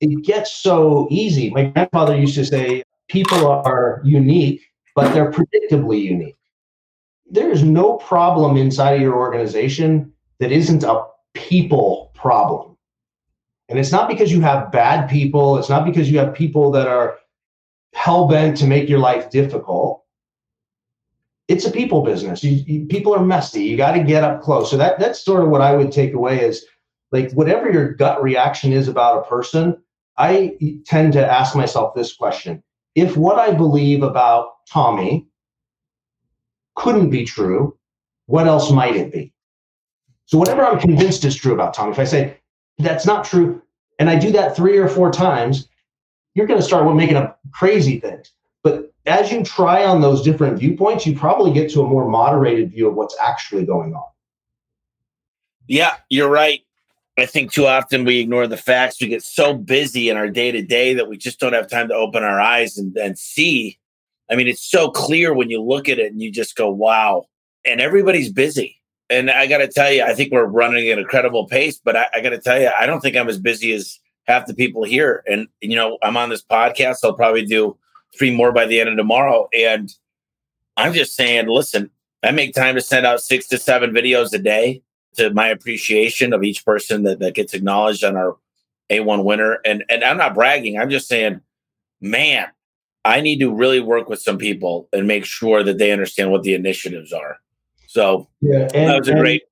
[0.00, 1.50] it gets so easy.
[1.50, 4.60] My grandfather used to say, people are unique,
[4.96, 6.36] but they're predictably unique.
[7.30, 11.04] There is no problem inside of your organization that isn't a
[11.34, 12.76] people problem.
[13.68, 16.88] And it's not because you have bad people, it's not because you have people that
[16.88, 17.18] are
[17.94, 20.02] hell bent to make your life difficult.
[21.48, 22.42] It's a people business.
[22.42, 23.64] You, you, people are messy.
[23.64, 24.70] You got to get up close.
[24.70, 26.64] So that that's sort of what I would take away is
[27.12, 29.76] like whatever your gut reaction is about a person,
[30.16, 30.56] I
[30.86, 32.62] tend to ask myself this question
[32.94, 35.26] if what I believe about Tommy
[36.76, 37.76] couldn't be true,
[38.26, 39.32] what else might it be?
[40.26, 42.38] So, whatever I'm convinced is true about Tommy, if I say
[42.78, 43.62] that's not true,
[43.98, 45.68] and I do that three or four times,
[46.34, 48.32] you're going to start making up crazy things.
[48.62, 52.72] But as you try on those different viewpoints, you probably get to a more moderated
[52.72, 54.04] view of what's actually going on.
[55.66, 56.60] Yeah, you're right.
[57.16, 59.00] I think too often we ignore the facts.
[59.00, 61.88] We get so busy in our day to day that we just don't have time
[61.88, 63.78] to open our eyes and, and see.
[64.30, 67.26] I mean, it's so clear when you look at it and you just go, wow.
[67.64, 68.80] And everybody's busy.
[69.10, 71.96] And I got to tell you, I think we're running at a credible pace, but
[71.96, 74.54] I, I got to tell you, I don't think I'm as busy as half the
[74.54, 75.22] people here.
[75.26, 76.98] And, you know, I'm on this podcast.
[77.04, 77.76] I'll probably do
[78.16, 79.48] three more by the end of tomorrow.
[79.56, 79.92] And
[80.76, 81.90] I'm just saying, listen,
[82.22, 84.82] I make time to send out six to seven videos a day
[85.16, 88.36] to my appreciation of each person that, that gets acknowledged on our
[88.90, 89.58] A1 winner.
[89.64, 90.78] And and I'm not bragging.
[90.78, 91.40] I'm just saying,
[92.00, 92.46] man,
[93.04, 96.42] I need to really work with some people and make sure that they understand what
[96.42, 97.36] the initiatives are.
[97.86, 99.42] So yeah, and, that was a great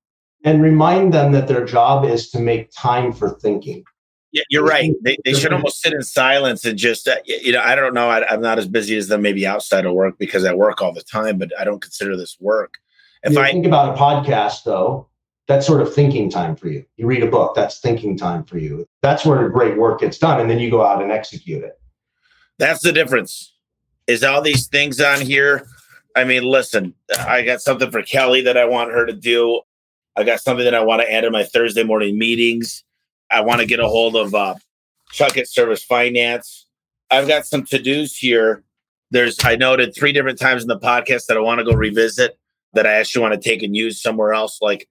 [0.44, 3.84] and remind them that their job is to make time for thinking.
[4.32, 4.92] Yeah, you're right.
[5.02, 8.08] They, they should almost sit in silence and just, uh, you know, I don't know.
[8.08, 10.92] I, am not as busy as them maybe outside of work because I work all
[10.92, 12.78] the time, but I don't consider this work.
[13.22, 15.08] If I think about a podcast, though,
[15.46, 16.84] that's sort of thinking time for you.
[16.96, 18.86] You read a book, that's thinking time for you.
[19.02, 20.40] That's where great work gets done.
[20.40, 21.78] And then you go out and execute it.
[22.58, 23.54] That's the difference.
[24.06, 25.66] Is all these things on here?
[26.16, 29.60] I mean, listen, I got something for Kelly that I want her to do.
[30.16, 32.84] I got something that I want to add in my Thursday morning meetings.
[33.32, 34.54] I want to get a hold of uh,
[35.12, 36.66] Chuck at Service Finance.
[37.10, 38.62] I've got some to dos here.
[39.10, 42.38] There's, I noted three different times in the podcast that I want to go revisit
[42.72, 44.58] that I actually want to take and use somewhere else.
[44.62, 44.88] Like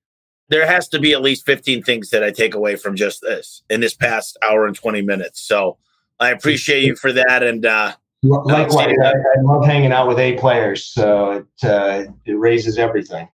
[0.49, 3.63] there has to be at least 15 things that I take away from just this
[3.69, 5.41] in this past hour and 20 minutes.
[5.41, 5.77] So
[6.19, 7.41] I appreciate you for that.
[7.41, 10.85] And uh, likewise, I, I, love hanging out with A players.
[10.85, 13.27] So it, uh, it raises everything.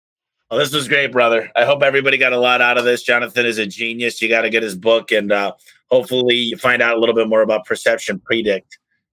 [0.51, 1.51] Well, this was great, brother.
[1.57, 3.03] I hope everybody got a lot out of this.
[3.03, 4.21] Jonathan is a genius.
[4.21, 5.53] You got to get his book, and uh,
[5.91, 8.66] hopefully, you find out a little bit more about PerceptionPredict.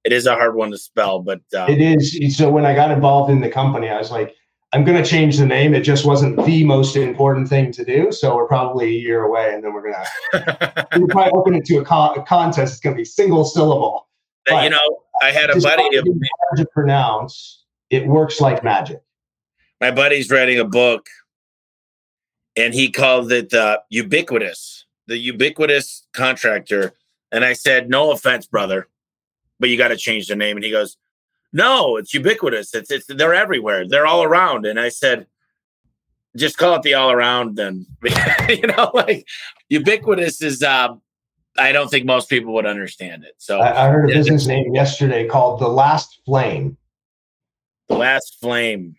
[0.03, 2.37] It is a hard one to spell, but uh, it is.
[2.37, 4.35] So when I got involved in the company, I was like,
[4.73, 5.73] I'm going to change the name.
[5.73, 8.11] It just wasn't the most important thing to do.
[8.11, 9.95] So we're probably a year away, and then we're going
[10.33, 12.73] to we're probably open it to a, con- a contest.
[12.73, 14.07] It's going to be single syllable.
[14.47, 14.79] But you know,
[15.21, 17.63] I had a buddy hard to pronounce.
[17.89, 19.01] It works like magic.
[19.81, 21.07] My buddy's writing a book,
[22.61, 26.93] and he called it uh, ubiquitous, the ubiquitous contractor.
[27.31, 28.87] And I said, "No offense, brother,
[29.59, 30.97] but you got to change the name." And he goes,
[31.53, 32.73] no, it's ubiquitous.
[32.73, 33.87] It's it's they're everywhere.
[33.87, 34.65] They're all around.
[34.65, 35.27] And I said,
[36.35, 37.85] just call it the all around then.
[38.49, 39.27] you know, like
[39.69, 41.01] ubiquitous is um
[41.57, 43.33] I don't think most people would understand it.
[43.37, 46.77] So I, I heard a business name yesterday called the last flame.
[47.89, 48.95] The last flame.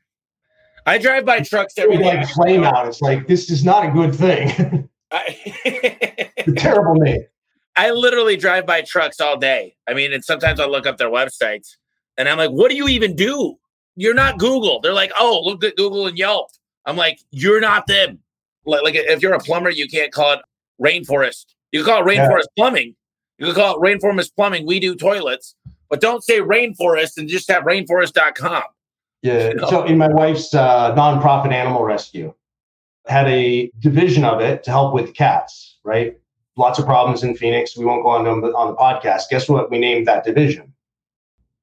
[0.87, 2.17] I drive by trucks every day.
[2.17, 2.87] Like flame out.
[2.87, 4.89] It's like this is not a good thing.
[5.13, 7.25] a terrible name.
[7.77, 9.77] I literally drive by trucks all day.
[9.89, 11.77] I mean, and sometimes I look up their websites
[12.17, 13.59] and I'm like, what do you even do?
[13.97, 14.81] You're not Google.
[14.81, 16.51] They're like, oh, look at Google and Yelp.
[16.87, 18.19] I'm like, you're not them.
[18.65, 20.41] Like, like if you're a plumber, you can't call it
[20.81, 21.47] rainforest.
[21.73, 22.65] You can call it rainforest yeah.
[22.65, 22.95] plumbing.
[23.39, 24.67] You can call it rainforest plumbing.
[24.67, 25.55] We do toilets.
[25.89, 28.63] but don't say rainforest and just have rainforest.com.
[29.23, 29.53] Yeah.
[29.69, 32.35] So in my wife's uh, nonprofit animal rescue,
[33.07, 36.19] had a division of it to help with cats, right?
[36.57, 37.77] Lots of problems in Phoenix.
[37.77, 39.31] We won't go on them on the podcast.
[39.31, 39.71] Guess what?
[39.71, 40.73] We named that division.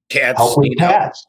[0.09, 0.37] Cats.
[0.37, 1.25] Help with cats.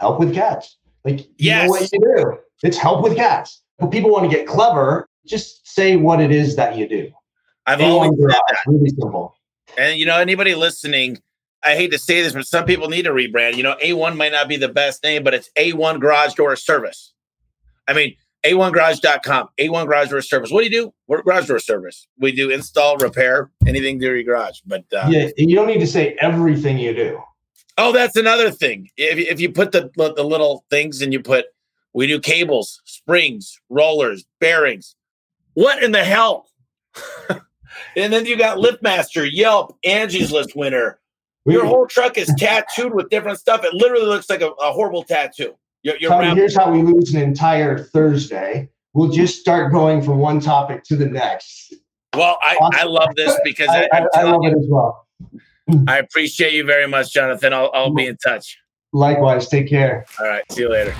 [0.00, 0.08] Know.
[0.08, 0.76] Help with cats.
[1.04, 2.38] Like, you know what you do.
[2.62, 3.62] It's help with cats.
[3.78, 5.08] But people want to get clever.
[5.26, 7.10] Just say what it is that you do.
[7.66, 8.56] I've always said that.
[8.66, 9.36] Really simple.
[9.78, 11.18] And you know, anybody listening,
[11.64, 13.56] I hate to say this, but some people need a rebrand.
[13.56, 17.12] You know, A1 might not be the best name, but it's A1 Garage Door Service.
[17.88, 20.50] I mean, A1Garage.com, A1 Garage Door Service.
[20.50, 20.94] What do you do?
[21.06, 22.06] We're garage door service.
[22.18, 24.60] We do install, repair, anything to your garage.
[24.66, 27.20] But uh, yeah, you don't need to say everything you do.
[27.76, 28.88] Oh, that's another thing.
[28.96, 31.46] If, if you put the the little things and you put,
[31.92, 34.96] we do cables, springs, rollers, bearings.
[35.54, 36.48] What in the hell?
[37.96, 40.98] and then you got LiftMaster, Yelp, Angie's List winner.
[41.46, 43.64] Your whole truck is tattooed with different stuff.
[43.64, 45.54] It literally looks like a, a horrible tattoo.
[45.82, 48.70] You're, you're Tommy, here's how we lose an entire Thursday.
[48.94, 51.74] We'll just start going from one topic to the next.
[52.14, 52.80] Well, I, awesome.
[52.80, 55.06] I love this because I, I, I love you, it as well.
[55.88, 57.52] I appreciate you very much, Jonathan.
[57.52, 58.56] I'll, I'll be in touch.
[58.92, 59.48] Likewise.
[59.48, 60.06] Take care.
[60.20, 60.44] All right.
[60.52, 60.94] See you later.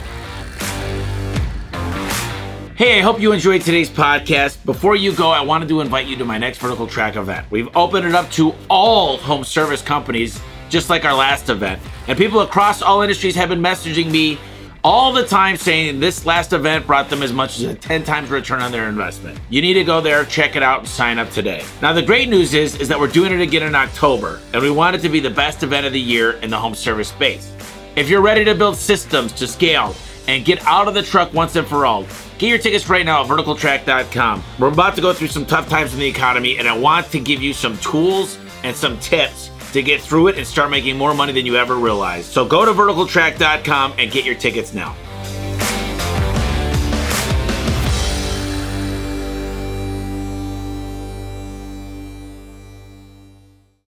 [2.77, 4.65] Hey, I hope you enjoyed today's podcast.
[4.65, 7.49] Before you go, I wanted to invite you to my next Vertical Track event.
[7.49, 10.41] We've opened it up to all home service companies,
[10.71, 11.81] just like our last event.
[12.09, 14.41] And people across all industries have been messaging me
[14.83, 18.29] all the time saying this last event brought them as much as a 10 times
[18.29, 19.39] return on their investment.
[19.51, 21.63] You need to go there, check it out, and sign up today.
[21.81, 24.73] Now, the great news is, is that we're doing it again in October, and we
[24.73, 27.55] want it to be the best event of the year in the home service space.
[27.95, 29.95] If you're ready to build systems to scale
[30.27, 32.07] and get out of the truck once and for all,
[32.39, 34.43] Get your tickets right now at verticaltrack.com.
[34.59, 37.21] We're about to go through some tough times in the economy, and I want to
[37.21, 41.15] give you some tools and some tips to get through it and start making more
[41.15, 42.27] money than you ever realized.
[42.27, 44.97] So go to verticaltrack.com and get your tickets now.